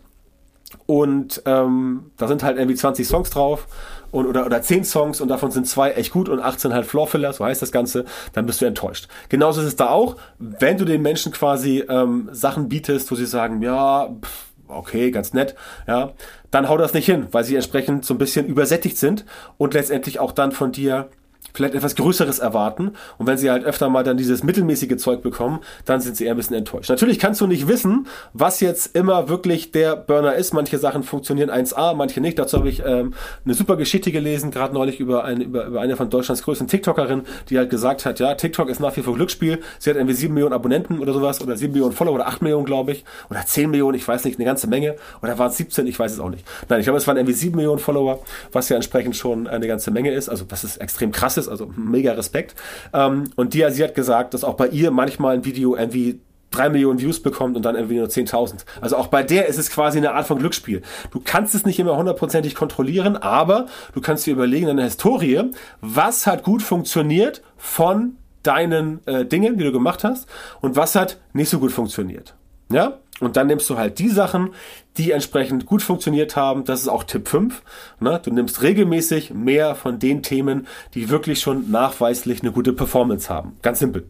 und 0.86 1.42
ähm, 1.46 2.12
da 2.18 2.28
sind 2.28 2.44
halt 2.44 2.58
irgendwie 2.58 2.76
20 2.76 3.08
Songs 3.08 3.30
drauf 3.30 3.68
und, 4.12 4.26
oder, 4.26 4.46
oder 4.46 4.62
10 4.62 4.84
Songs 4.84 5.22
und 5.22 5.28
davon 5.30 5.52
sind 5.52 5.68
zwei 5.68 5.92
echt 5.92 6.12
gut 6.12 6.30
und 6.30 6.40
18 6.40 6.74
halt 6.74 6.86
Floorfiller, 6.86 7.34
so 7.34 7.46
heißt 7.46 7.62
das 7.62 7.72
Ganze, 7.72 8.06
dann 8.34 8.46
bist 8.46 8.62
du 8.62 8.66
enttäuscht. 8.66 9.08
Genauso 9.30 9.62
ist 9.62 9.68
es 9.68 9.76
da 9.76 9.90
auch, 9.90 10.18
wenn 10.40 10.78
du 10.78 10.86
den 10.86 11.02
Menschen 11.02 11.32
quasi 11.32 11.84
ähm, 11.88 12.30
Sachen 12.32 12.70
bietest, 12.70 13.12
wo 13.12 13.16
sie 13.16 13.26
sagen, 13.26 13.62
ja, 13.62 14.10
pff, 14.22 14.46
okay, 14.68 15.12
ganz 15.12 15.34
nett, 15.34 15.56
ja, 15.88 16.12
dann 16.52 16.70
hau 16.70 16.78
das 16.78 16.94
nicht 16.94 17.06
hin, 17.06 17.28
weil 17.32 17.44
sie 17.44 17.56
entsprechend 17.56 18.06
so 18.06 18.14
ein 18.14 18.18
bisschen 18.18 18.46
übersättigt 18.46 18.98
sind 18.98 19.26
und 19.58 19.74
letztendlich 19.74 20.20
auch 20.20 20.32
dann 20.32 20.52
von 20.52 20.72
dir 20.72 21.10
vielleicht 21.58 21.76
etwas 21.76 21.96
Größeres 21.96 22.40
erwarten. 22.40 22.92
Und 23.18 23.28
wenn 23.28 23.38
sie 23.38 23.50
halt 23.50 23.66
öfter 23.66 23.90
mal 23.90 24.04
dann 24.04 24.16
dieses 24.16 24.44
mittelmäßige 24.44 24.98
Zeug 24.98 25.22
bekommen, 25.22 25.60
dann 25.86 26.00
sind 26.00 26.16
sie 26.16 26.26
eher 26.26 26.32
ein 26.34 26.38
bisschen 26.38 26.56
enttäuscht. 26.56 26.90
Natürlich 26.90 27.20
kannst 27.20 27.42
du 27.42 27.48
nicht 27.48 27.68
wissen, 27.68 28.08
was 28.34 28.60
jetzt 28.60 28.96
immer 28.96 29.28
wirklich 29.28 29.72
der 29.72 29.96
Burner 29.96 30.36
ist. 30.36 30.54
Manche 30.54 30.78
Sachen 30.78 31.04
funktionieren 31.04 31.50
1A, 31.50 31.96
manche 31.96 32.22
nicht. 32.22 32.38
Dazu 32.38 32.58
habe 32.58 32.70
ich 32.70 32.84
ähm, 32.86 33.14
eine 33.44 33.54
super 33.56 33.76
Geschichte 33.76 34.12
gelesen, 34.12 34.52
gerade 34.52 34.74
neulich 34.74 35.00
über 35.00 35.24
eine, 35.24 35.44
über, 35.44 35.66
über 35.66 35.82
eine 35.82 35.96
von 35.96 36.10
Deutschlands 36.10 36.44
größten 36.44 36.68
TikTokerinnen, 36.68 37.26
die 37.50 37.58
halt 37.58 37.70
gesagt 37.70 38.06
hat, 38.06 38.20
ja, 38.20 38.36
TikTok 38.36 38.70
ist 38.70 38.80
nach 38.80 38.96
wie 38.96 39.02
vor 39.02 39.16
Glücksspiel. 39.16 39.60
Sie 39.80 39.90
hat 39.90 39.98
irgendwie 39.98 40.16
7 40.16 40.34
Millionen 40.34 40.54
Abonnenten 40.54 41.00
oder 41.00 41.14
sowas 41.14 41.42
oder 41.42 41.58
7 41.58 41.74
Millionen 41.74 41.94
Follower 41.94 42.16
oder 42.16 42.28
8 42.28 42.42
Millionen, 42.44 42.66
glaube 42.66 42.92
ich. 42.92 43.04
Oder 43.30 43.44
10 43.46 43.72
Millionen, 43.72 43.96
ich 43.96 44.08
weiß 44.08 44.26
nicht, 44.26 44.38
eine 44.38 44.46
ganze 44.46 44.68
Menge. 44.68 44.96
Oder 45.24 45.40
waren 45.40 45.50
es 45.50 45.58
17, 45.58 45.88
ich 45.88 45.98
weiß 45.98 46.14
es 46.14 46.20
auch 46.20 46.30
nicht. 46.30 46.46
Nein, 46.70 46.80
ich 46.80 46.86
glaube, 46.86 46.98
es 46.98 47.08
waren 47.08 47.18
irgendwie 47.18 47.34
7 47.34 47.56
Millionen 47.56 47.80
Follower, 47.80 48.20
was 48.52 48.70
ja 48.70 48.76
entsprechend 48.76 49.16
schon 49.16 49.48
eine 49.48 49.68
ganze 49.68 49.90
Menge 49.90 50.12
ist. 50.12 50.30
Also 50.30 50.46
was 50.50 50.64
ist 50.64 50.78
extrem 50.78 51.12
krass 51.12 51.27
ist 51.36 51.48
ist, 51.48 51.50
also 51.50 51.72
mega 51.76 52.14
Respekt. 52.14 52.56
Ähm, 52.94 53.26
und 53.36 53.54
die, 53.54 53.66
sie 53.70 53.84
hat 53.84 53.96
gesagt, 53.96 54.34
dass 54.34 54.44
auch 54.44 54.56
bei 54.56 54.68
ihr 54.68 54.92
manchmal 54.92 55.36
ein 55.36 55.46
Video 55.46 55.76
irgendwie 55.76 56.20
drei 56.52 56.70
Millionen 56.70 57.00
Views 57.00 57.22
bekommt 57.22 57.58
und 57.58 57.64
dann 57.64 57.76
irgendwie 57.76 57.98
nur 57.98 58.08
10.000. 58.08 58.66
Also 58.80 58.96
auch 58.96 59.08
bei 59.08 59.22
der 59.24 59.48
ist 59.48 59.58
es 59.58 59.70
quasi 59.70 59.98
eine 59.98 60.14
Art 60.14 60.28
von 60.28 60.40
Glücksspiel. 60.40 60.82
Du 61.12 61.22
kannst 61.24 61.54
es 61.56 61.66
nicht 61.66 61.78
immer 61.78 61.98
hundertprozentig 61.98 62.56
kontrollieren, 62.56 63.18
aber 63.18 63.66
du 63.94 64.02
kannst 64.02 64.26
dir 64.26 64.32
überlegen 64.32 64.68
in 64.68 64.78
der 64.78 64.86
Historie, 64.86 65.44
was 65.82 66.26
hat 66.26 66.44
gut 66.44 66.62
funktioniert 66.62 67.42
von 67.58 68.16
deinen 68.44 69.06
äh, 69.08 69.26
Dingen, 69.26 69.58
die 69.58 69.66
du 69.66 69.74
gemacht 69.74 70.06
hast 70.06 70.28
und 70.62 70.78
was 70.78 70.96
hat 70.96 71.18
nicht 71.34 71.50
so 71.50 71.60
gut 71.60 71.74
funktioniert. 71.74 72.37
Ja? 72.72 73.00
Und 73.20 73.36
dann 73.36 73.48
nimmst 73.48 73.70
du 73.70 73.78
halt 73.78 74.00
die 74.00 74.10
Sachen, 74.10 74.54
die 74.98 75.12
entsprechend 75.12 75.66
gut 75.66 75.82
funktioniert 75.82 76.36
haben. 76.36 76.66
Das 76.66 76.82
ist 76.82 76.88
auch 76.88 77.04
Tipp 77.04 77.28
5. 77.28 77.64
Ne? 78.00 78.22
Du 78.24 78.32
nimmst 78.32 78.62
regelmäßig 78.62 79.34
mehr 79.34 79.76
von 79.76 80.00
den 80.00 80.22
Themen, 80.22 80.68
die 80.94 81.10
wirklich 81.10 81.40
schon 81.40 81.72
nachweislich 81.72 82.42
eine 82.42 82.52
gute 82.52 82.74
Performance 82.74 83.30
haben. 83.30 83.58
Ganz 83.62 83.80
simpel. 83.80 84.08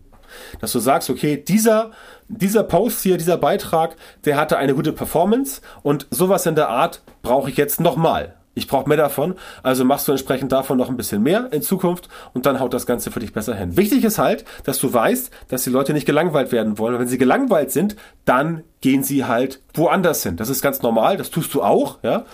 Dass 0.59 0.73
du 0.73 0.79
sagst, 0.79 1.09
okay, 1.09 1.37
dieser, 1.37 1.91
dieser 2.27 2.63
Post 2.63 3.01
hier, 3.03 3.17
dieser 3.17 3.37
Beitrag, 3.37 3.95
der 4.25 4.37
hatte 4.37 4.57
eine 4.57 4.75
gute 4.75 4.91
Performance 4.91 5.61
und 5.83 6.07
sowas 6.09 6.45
in 6.45 6.55
der 6.55 6.69
Art 6.69 7.01
brauche 7.21 7.49
ich 7.49 7.55
jetzt 7.55 7.79
nochmal. 7.79 8.36
Ich 8.57 8.67
brauche 8.67 8.89
mehr 8.89 8.97
davon, 8.97 9.35
also 9.61 9.85
machst 9.85 10.07
du 10.07 10.11
entsprechend 10.11 10.51
davon 10.51 10.79
noch 10.79 10.89
ein 10.89 10.97
bisschen 10.97 11.21
mehr 11.21 11.49
in 11.51 11.61
Zukunft 11.61 12.09
und 12.33 12.47
dann 12.47 12.59
haut 12.59 12.73
das 12.73 12.87
Ganze 12.87 13.11
für 13.11 13.19
dich 13.19 13.31
besser 13.31 13.53
hin. 13.53 13.77
Wichtig 13.77 14.03
ist 14.03 14.17
halt, 14.17 14.45
dass 14.63 14.79
du 14.79 14.91
weißt, 14.91 15.29
dass 15.47 15.63
die 15.63 15.69
Leute 15.69 15.93
nicht 15.93 16.07
gelangweilt 16.07 16.51
werden 16.51 16.79
wollen. 16.79 16.95
Und 16.95 17.01
wenn 17.01 17.07
sie 17.07 17.19
gelangweilt 17.19 17.71
sind, 17.71 17.95
dann 18.25 18.63
gehen 18.81 19.03
sie 19.03 19.25
halt 19.25 19.61
woanders 19.75 20.23
hin. 20.23 20.37
Das 20.37 20.49
ist 20.49 20.63
ganz 20.63 20.81
normal, 20.81 21.17
das 21.17 21.29
tust 21.29 21.53
du 21.53 21.61
auch. 21.61 21.99
Ja? 22.01 22.25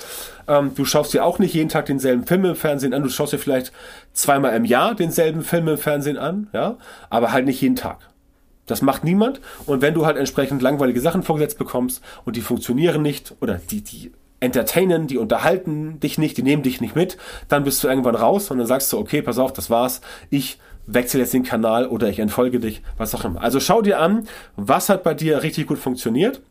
Ähm, 0.48 0.72
du 0.76 0.86
schaust 0.86 1.14
dir 1.14 1.26
auch 1.26 1.40
nicht 1.40 1.54
jeden 1.54 1.68
Tag 1.68 1.88
denselben 1.88 2.26
Film 2.26 2.46
im 2.46 2.56
Fernsehen 2.56 2.94
an, 2.94 3.04
du 3.04 3.10
schaust 3.10 3.34
dir 3.34 3.38
vielleicht 3.38 3.74
zweimal 4.14 4.56
im 4.56 4.64
Jahr 4.64 4.96
denselben 4.96 5.44
Film 5.44 5.68
im 5.68 5.78
Fernsehen 5.78 6.18
an, 6.18 6.48
ja, 6.54 6.78
aber 7.10 7.34
halt 7.34 7.46
nicht 7.46 7.60
jeden 7.60 7.76
Tag. 7.76 8.00
Das 8.66 8.82
macht 8.82 9.04
niemand. 9.04 9.42
Und 9.66 9.82
wenn 9.82 9.94
du 9.94 10.06
halt 10.06 10.16
entsprechend 10.16 10.62
langweilige 10.62 11.02
Sachen 11.02 11.24
vorgesetzt 11.24 11.58
bekommst 11.58 12.02
und 12.24 12.38
die 12.38 12.42
funktionieren 12.42 13.02
nicht 13.02 13.36
oder 13.42 13.56
die, 13.56 13.82
die 13.82 14.14
entertainen, 14.44 15.08
die 15.08 15.18
unterhalten 15.18 16.00
dich 16.00 16.18
nicht, 16.18 16.38
die 16.38 16.44
nehmen 16.44 16.64
dich 16.64 16.82
nicht 16.82 16.96
mit, 16.96 17.18
dann 17.48 17.64
bist 17.64 17.84
du 17.84 17.88
irgendwann 17.88 18.16
raus 18.16 18.52
und 18.52 18.58
dann 18.58 18.68
sagst 18.68 18.92
du, 18.94 19.00
okay, 19.00 19.22
pass 19.22 19.40
auf, 19.40 19.54
das 19.54 19.70
war's, 19.70 20.02
ich 20.30 20.60
wechsle 20.86 21.22
jetzt 21.22 21.34
den 21.34 21.44
Kanal 21.44 21.88
oder 21.88 22.10
ich 22.10 22.20
entfolge 22.20 22.60
dich, 22.60 22.82
was 22.98 23.16
auch 23.16 23.24
immer. 23.24 23.42
Also 23.42 23.60
schau 23.60 23.82
dir 23.82 24.00
an, 24.00 24.28
was 24.56 24.90
hat 24.90 25.04
bei 25.04 25.14
dir 25.14 25.44
richtig 25.44 25.68
gut 25.68 25.80
funktioniert 25.80 26.42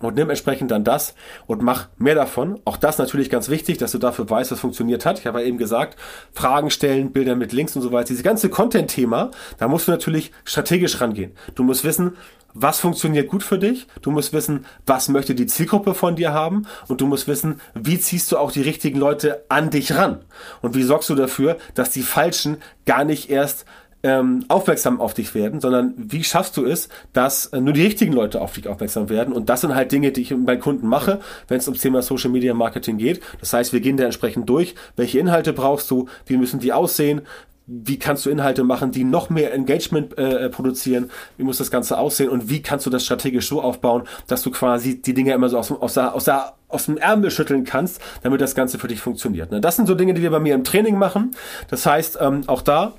und 0.00 0.14
nimm 0.14 0.30
entsprechend 0.30 0.70
dann 0.70 0.84
das 0.84 1.14
und 1.46 1.62
mach 1.62 1.88
mehr 1.98 2.14
davon. 2.14 2.60
Auch 2.64 2.76
das 2.76 2.98
natürlich 2.98 3.30
ganz 3.30 3.48
wichtig, 3.48 3.78
dass 3.78 3.92
du 3.92 3.98
dafür 3.98 4.28
weißt, 4.28 4.52
was 4.52 4.60
funktioniert 4.60 5.04
hat. 5.04 5.18
Ich 5.18 5.26
habe 5.26 5.40
ja 5.40 5.46
eben 5.46 5.58
gesagt, 5.58 5.98
Fragen 6.32 6.70
stellen, 6.70 7.12
Bilder 7.12 7.34
mit 7.34 7.52
Links 7.52 7.74
und 7.74 7.82
so 7.82 7.92
weiter. 7.92 8.08
Dieses 8.08 8.22
ganze 8.22 8.48
Content-Thema, 8.48 9.30
da 9.58 9.68
musst 9.68 9.88
du 9.88 9.92
natürlich 9.92 10.30
strategisch 10.44 11.00
rangehen. 11.00 11.32
Du 11.54 11.64
musst 11.64 11.84
wissen, 11.84 12.16
was 12.54 12.80
funktioniert 12.80 13.28
gut 13.28 13.42
für 13.42 13.58
dich. 13.58 13.86
Du 14.02 14.10
musst 14.10 14.32
wissen, 14.32 14.64
was 14.86 15.08
möchte 15.08 15.34
die 15.34 15.46
Zielgruppe 15.46 15.94
von 15.94 16.16
dir 16.16 16.32
haben. 16.32 16.66
Und 16.88 17.00
du 17.00 17.06
musst 17.06 17.28
wissen, 17.28 17.60
wie 17.74 18.00
ziehst 18.00 18.32
du 18.32 18.38
auch 18.38 18.52
die 18.52 18.62
richtigen 18.62 18.98
Leute 18.98 19.44
an 19.48 19.70
dich 19.70 19.94
ran. 19.94 20.20
Und 20.62 20.74
wie 20.74 20.82
sorgst 20.82 21.08
du 21.10 21.14
dafür, 21.14 21.58
dass 21.74 21.90
die 21.90 22.02
Falschen 22.02 22.58
gar 22.86 23.04
nicht 23.04 23.30
erst 23.30 23.64
ähm, 24.02 24.44
aufmerksam 24.48 25.00
auf 25.00 25.12
dich 25.14 25.34
werden, 25.34 25.60
sondern 25.60 25.92
wie 25.96 26.22
schaffst 26.22 26.56
du 26.56 26.64
es, 26.64 26.88
dass 27.12 27.46
äh, 27.46 27.60
nur 27.60 27.72
die 27.72 27.82
richtigen 27.82 28.12
Leute 28.12 28.40
auf 28.40 28.52
dich 28.52 28.68
aufmerksam 28.68 29.08
werden? 29.08 29.34
Und 29.34 29.48
das 29.48 29.62
sind 29.62 29.74
halt 29.74 29.90
Dinge, 29.90 30.12
die 30.12 30.22
ich 30.22 30.30
meinen 30.30 30.60
Kunden 30.60 30.86
mache, 30.86 31.20
wenn 31.48 31.58
es 31.58 31.66
ums 31.66 31.80
Thema 31.80 32.02
Social 32.02 32.30
Media 32.30 32.54
Marketing 32.54 32.98
geht. 32.98 33.20
Das 33.40 33.52
heißt, 33.52 33.72
wir 33.72 33.80
gehen 33.80 33.96
da 33.96 34.04
entsprechend 34.04 34.48
durch. 34.48 34.74
Welche 34.96 35.18
Inhalte 35.18 35.52
brauchst 35.52 35.90
du? 35.90 36.08
Wie 36.26 36.36
müssen 36.36 36.60
die 36.60 36.72
aussehen? 36.72 37.22
Wie 37.68 37.98
kannst 37.98 38.24
du 38.24 38.30
Inhalte 38.30 38.64
machen, 38.64 38.92
die 38.92 39.04
noch 39.04 39.28
mehr 39.28 39.52
Engagement 39.52 40.16
äh, 40.16 40.48
produzieren, 40.48 41.10
wie 41.36 41.44
muss 41.44 41.58
das 41.58 41.70
Ganze 41.70 41.98
aussehen 41.98 42.30
und 42.30 42.48
wie 42.48 42.62
kannst 42.62 42.86
du 42.86 42.90
das 42.90 43.04
strategisch 43.04 43.46
so 43.46 43.60
aufbauen, 43.60 44.04
dass 44.26 44.42
du 44.42 44.50
quasi 44.50 45.00
die 45.00 45.12
Dinge 45.12 45.34
immer 45.34 45.50
so 45.50 45.58
aus, 45.58 45.70
aus, 45.70 45.98
aus, 45.98 46.28
aus 46.68 46.86
dem 46.86 46.96
Ärmel 46.96 47.30
schütteln 47.30 47.64
kannst, 47.64 48.00
damit 48.22 48.40
das 48.40 48.54
Ganze 48.54 48.78
für 48.78 48.88
dich 48.88 49.00
funktioniert. 49.00 49.50
Ne? 49.50 49.60
Das 49.60 49.76
sind 49.76 49.86
so 49.86 49.94
Dinge, 49.94 50.14
die 50.14 50.22
wir 50.22 50.30
bei 50.30 50.40
mir 50.40 50.54
im 50.54 50.64
Training 50.64 50.96
machen. 50.96 51.32
Das 51.68 51.84
heißt, 51.84 52.18
ähm, 52.20 52.42
auch 52.46 52.62
da 52.62 52.94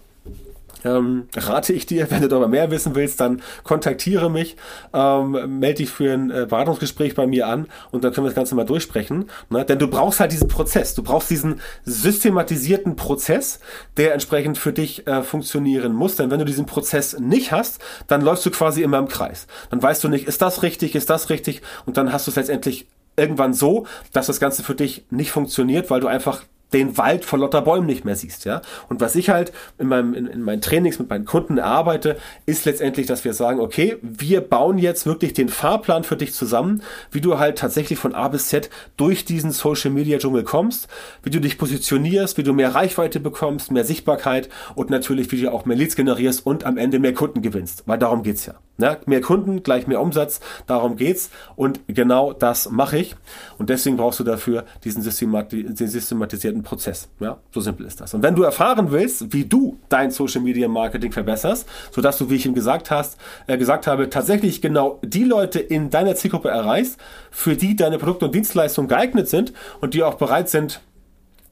ähm, 0.84 1.28
rate 1.36 1.74
ich 1.74 1.86
dir, 1.86 2.10
wenn 2.12 2.22
du 2.22 2.28
darüber 2.28 2.48
mehr 2.48 2.72
wissen 2.72 2.96
willst, 2.96 3.20
dann 3.20 3.42
kontaktiere 3.64 4.30
mich, 4.30 4.56
ähm, 4.94 5.60
melde 5.60 5.78
dich 5.78 5.90
für 5.90 6.14
ein 6.14 6.32
äh, 6.32 6.46
Beratungsgespräch 6.50 7.16
bei 7.16 7.28
mir 7.28 7.48
an 7.48 7.68
und 7.92 8.04
dann 8.04 8.14
können 8.14 8.26
wir 8.26 8.30
das 8.30 8.36
Ganze 8.36 8.56
mal 8.56 8.66
durchsprechen. 8.66 9.30
Ne? 9.50 9.66
Denn 9.66 9.80
du 9.80 9.88
brauchst 9.88 10.20
halt 10.20 10.32
diesen 10.32 10.48
Prozess, 10.48 10.96
du 10.96 11.04
brauchst 11.04 11.30
diesen 11.30 11.62
systematisierten 11.86 12.96
Prozess, 12.96 13.60
der 13.98 14.14
entsprechend 14.14 14.58
für 14.58 14.74
dich 14.74 15.08
äh, 15.08 15.24
funktionieren 15.24 15.94
muss. 15.94 16.16
Denn 16.16 16.32
wenn 16.32 16.40
du 16.40 16.46
diesen 16.46 16.66
Prozess 16.66 17.18
nicht 17.20 17.52
hast, 17.52 17.80
dann 18.08 18.22
läufst 18.22 18.46
du 18.46 18.52
quasi 18.52 18.82
immer 18.82 18.98
im 18.98 19.08
Kreis. 19.08 19.48
Dann 19.70 19.82
weißt 19.82 20.04
du 20.04 20.10
nicht, 20.10 20.28
ist 20.28 20.42
das 20.42 20.64
richtig, 20.64 20.96
ist 20.96 21.10
das 21.10 21.30
richtig 21.30 21.62
und 21.86 21.98
dann 21.98 22.12
hast 22.12 22.28
du 22.28 22.32
es 22.32 22.38
letztendlich 22.38 22.88
irgendwann 23.18 23.54
so, 23.54 23.86
dass 24.14 24.28
das 24.28 24.40
Ganze 24.40 24.64
für 24.64 24.76
dich 24.76 25.06
nicht 25.10 25.32
funktioniert, 25.32 25.90
weil 25.90 26.00
du 26.00 26.08
einfach 26.08 26.44
den 26.74 26.98
Wald 26.98 27.26
vor 27.26 27.40
lauter 27.40 27.62
Bäumen 27.62 27.88
nicht 27.88 28.06
mehr 28.06 28.16
siehst, 28.16 28.46
ja. 28.46 28.62
Und 28.90 29.02
was 29.02 29.16
ich 29.16 29.30
halt 29.30 29.52
in, 29.78 29.88
meinem, 29.88 30.14
in, 30.14 30.28
in 30.28 30.42
meinen 30.42 30.62
Trainings 30.62 31.00
mit 31.00 31.10
meinen 31.10 31.26
Kunden 31.26 31.58
erarbeite, 31.58 32.18
ist 32.46 32.66
letztendlich, 32.66 33.08
dass 33.08 33.26
wir 33.26 33.34
sagen, 33.34 33.60
okay, 33.60 33.98
wir 34.02 34.42
bauen 34.42 34.78
jetzt 34.78 35.06
wirklich 35.06 35.34
den 35.34 35.50
Fahrplan 35.50 36.04
für 36.04 36.16
dich 36.16 36.34
zusammen, 36.34 36.84
wie 37.12 37.22
du 37.22 37.40
halt 37.40 37.58
tatsächlich 37.58 37.98
von 37.98 38.14
A 38.14 38.28
bis 38.28 38.50
Z 38.50 38.70
durch 38.98 39.26
diesen 39.26 39.52
Social 39.52 39.92
Media 39.92 40.18
Dschungel 40.20 40.44
kommst, 40.44 40.88
wie 41.24 41.30
du 41.30 41.40
dich 41.40 41.58
positionierst, 41.58 42.38
wie 42.38 42.44
du 42.44 42.54
mehr 42.54 42.76
Reichweite 42.76 43.20
bekommst, 43.20 43.72
mehr 43.72 43.86
Sichtbarkeit 43.86 44.50
und 44.76 44.90
natürlich, 44.90 45.32
wie 45.32 45.42
du 45.42 45.52
auch 45.52 45.66
mehr 45.66 45.78
Leads 45.78 45.96
generierst 45.96 46.46
und 46.46 46.64
am 46.66 46.78
Ende 46.78 47.00
mehr 47.00 47.14
Kunden 47.14 47.42
gewinnst, 47.42 47.84
weil 47.86 47.98
darum 47.98 48.24
geht's 48.24 48.46
ja. 48.46 48.56
Ne? 48.80 48.98
Mehr 49.06 49.22
Kunden, 49.22 49.62
gleich 49.62 49.88
mehr 49.88 50.02
Umsatz, 50.02 50.40
darum 50.66 50.96
geht's 50.96 51.30
und 51.56 51.82
genau 51.88 52.34
das 52.34 52.70
mache 52.72 52.98
ich 52.98 53.16
und 53.58 53.70
deswegen 53.70 53.98
brauchst 53.98 54.20
du 54.20 54.24
dafür 54.24 54.66
diesen, 54.84 55.02
systemati 55.02 55.64
den 55.66 55.88
systematisierten 55.88 56.64
Prozess. 56.64 57.10
Ja, 57.20 57.38
so 57.52 57.60
simpel 57.60 57.86
ist 57.86 58.00
das. 58.02 58.14
Und 58.14 58.24
wenn 58.24 58.36
du 58.36 58.44
erfahren 58.44 58.92
willst, 58.92 59.34
wie 59.34 59.46
du 59.46 59.78
dein 59.90 60.12
Social 60.12 60.42
Media 60.42 60.68
Marketing 60.68 61.12
verbesserst, 61.12 61.68
sodass 61.92 62.18
du, 62.18 62.30
wie 62.30 62.36
ich 62.36 62.46
ihm 62.46 62.54
gesagt 62.54 62.90
hast, 62.90 63.18
äh, 63.48 63.58
gesagt 63.58 63.86
habe, 63.86 64.10
tatsächlich 64.10 64.62
genau 64.62 65.00
die 65.04 65.26
Leute 65.26 65.60
in 65.60 65.90
deiner 65.90 66.16
Zielgruppe 66.16 66.50
erreichst, 66.50 66.98
für 67.32 67.56
die 67.56 67.76
deine 67.76 67.98
Produkte 67.98 68.26
und 68.26 68.36
Dienstleistungen 68.36 68.88
geeignet 68.88 69.28
sind 69.28 69.54
und 69.82 69.94
die 69.94 70.04
auch 70.04 70.16
bereit 70.16 70.50
sind, 70.50 70.82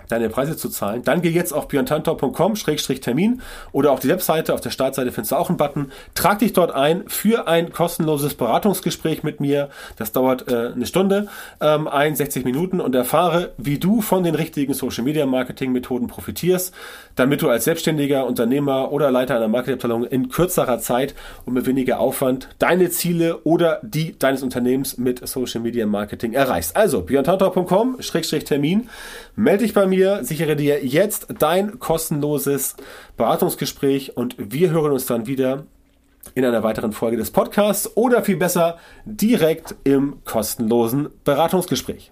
deine 0.08 0.30
Preise 0.30 0.58
zu 0.58 0.70
zahlen, 0.70 1.04
dann 1.04 1.22
geh 1.22 1.30
jetzt 1.30 1.54
auf 1.54 1.68
björntantor.com-termin 1.68 3.42
oder 3.72 3.92
auf 3.92 4.00
die 4.00 4.10
Webseite, 4.10 4.54
auf 4.54 4.62
der 4.62 4.70
Startseite 4.70 5.12
findest 5.12 5.32
du 5.32 5.36
auch 5.36 5.50
einen 5.50 5.58
Button. 5.58 5.92
Trag 6.14 6.40
dich 6.40 6.54
dort 6.54 6.72
ein 6.72 7.04
für 7.08 7.48
ein 7.48 7.72
kostenloses 7.72 8.36
Beratungsgespräch 8.36 9.24
mit 9.24 9.40
mir. 9.40 9.70
Das 9.98 10.12
dauert 10.12 10.52
äh, 10.52 10.72
eine 10.74 10.86
Stunde, 10.86 11.28
ähm, 11.62 11.88
61 11.88 12.46
Minuten 12.46 12.80
und 12.80 12.96
erfahre, 12.96 13.54
wie 13.58 13.80
du 13.80 14.02
von 14.02 14.24
den 14.24 14.36
richtigen 14.36 14.74
Social 14.74 15.04
Media 15.04 15.26
Marketing 15.26 15.72
Methoden 15.72 16.08
profitierst, 16.08 16.74
damit 17.16 17.42
du 17.42 17.50
als 17.50 17.64
selbstständiger 17.66 18.26
Unternehmer 18.26 18.92
oder 18.92 19.12
Leiter 19.12 19.36
einer 19.36 19.48
Marketingabteilung 19.48 20.06
in 20.06 20.30
kürzerer 20.30 20.80
Zeit 20.80 21.16
und 21.46 21.54
mit 21.54 21.66
weniger 21.66 22.00
Aufwand 22.00 22.50
deine 22.60 22.90
Ziele 22.90 23.40
oder 23.44 23.80
die 23.84 24.18
deines 24.18 24.44
Unternehmens 24.44 24.98
mit 24.98 25.28
Social 25.28 25.62
Media 25.62 25.86
Marketing 25.86 26.34
erreichst. 26.34 26.76
Also 26.76 27.02
björntantor.com-termin, 27.02 28.90
melde 29.36 29.64
dich 29.64 29.74
bei 29.74 29.86
mir, 29.88 29.97
sichere 30.22 30.56
dir 30.56 30.86
jetzt 30.86 31.28
dein 31.40 31.80
kostenloses 31.80 32.76
Beratungsgespräch 33.16 34.16
und 34.16 34.36
wir 34.38 34.70
hören 34.70 34.92
uns 34.92 35.06
dann 35.06 35.28
wieder 35.28 35.66
in 36.36 36.46
einer 36.46 36.64
weiteren 36.64 36.92
Folge 36.92 37.18
des 37.18 37.32
Podcasts 37.32 37.96
oder 37.96 38.24
viel 38.24 38.38
besser 38.38 38.78
direkt 39.06 39.76
im 39.84 40.24
kostenlosen 40.24 41.10
Beratungsgespräch. 41.24 42.12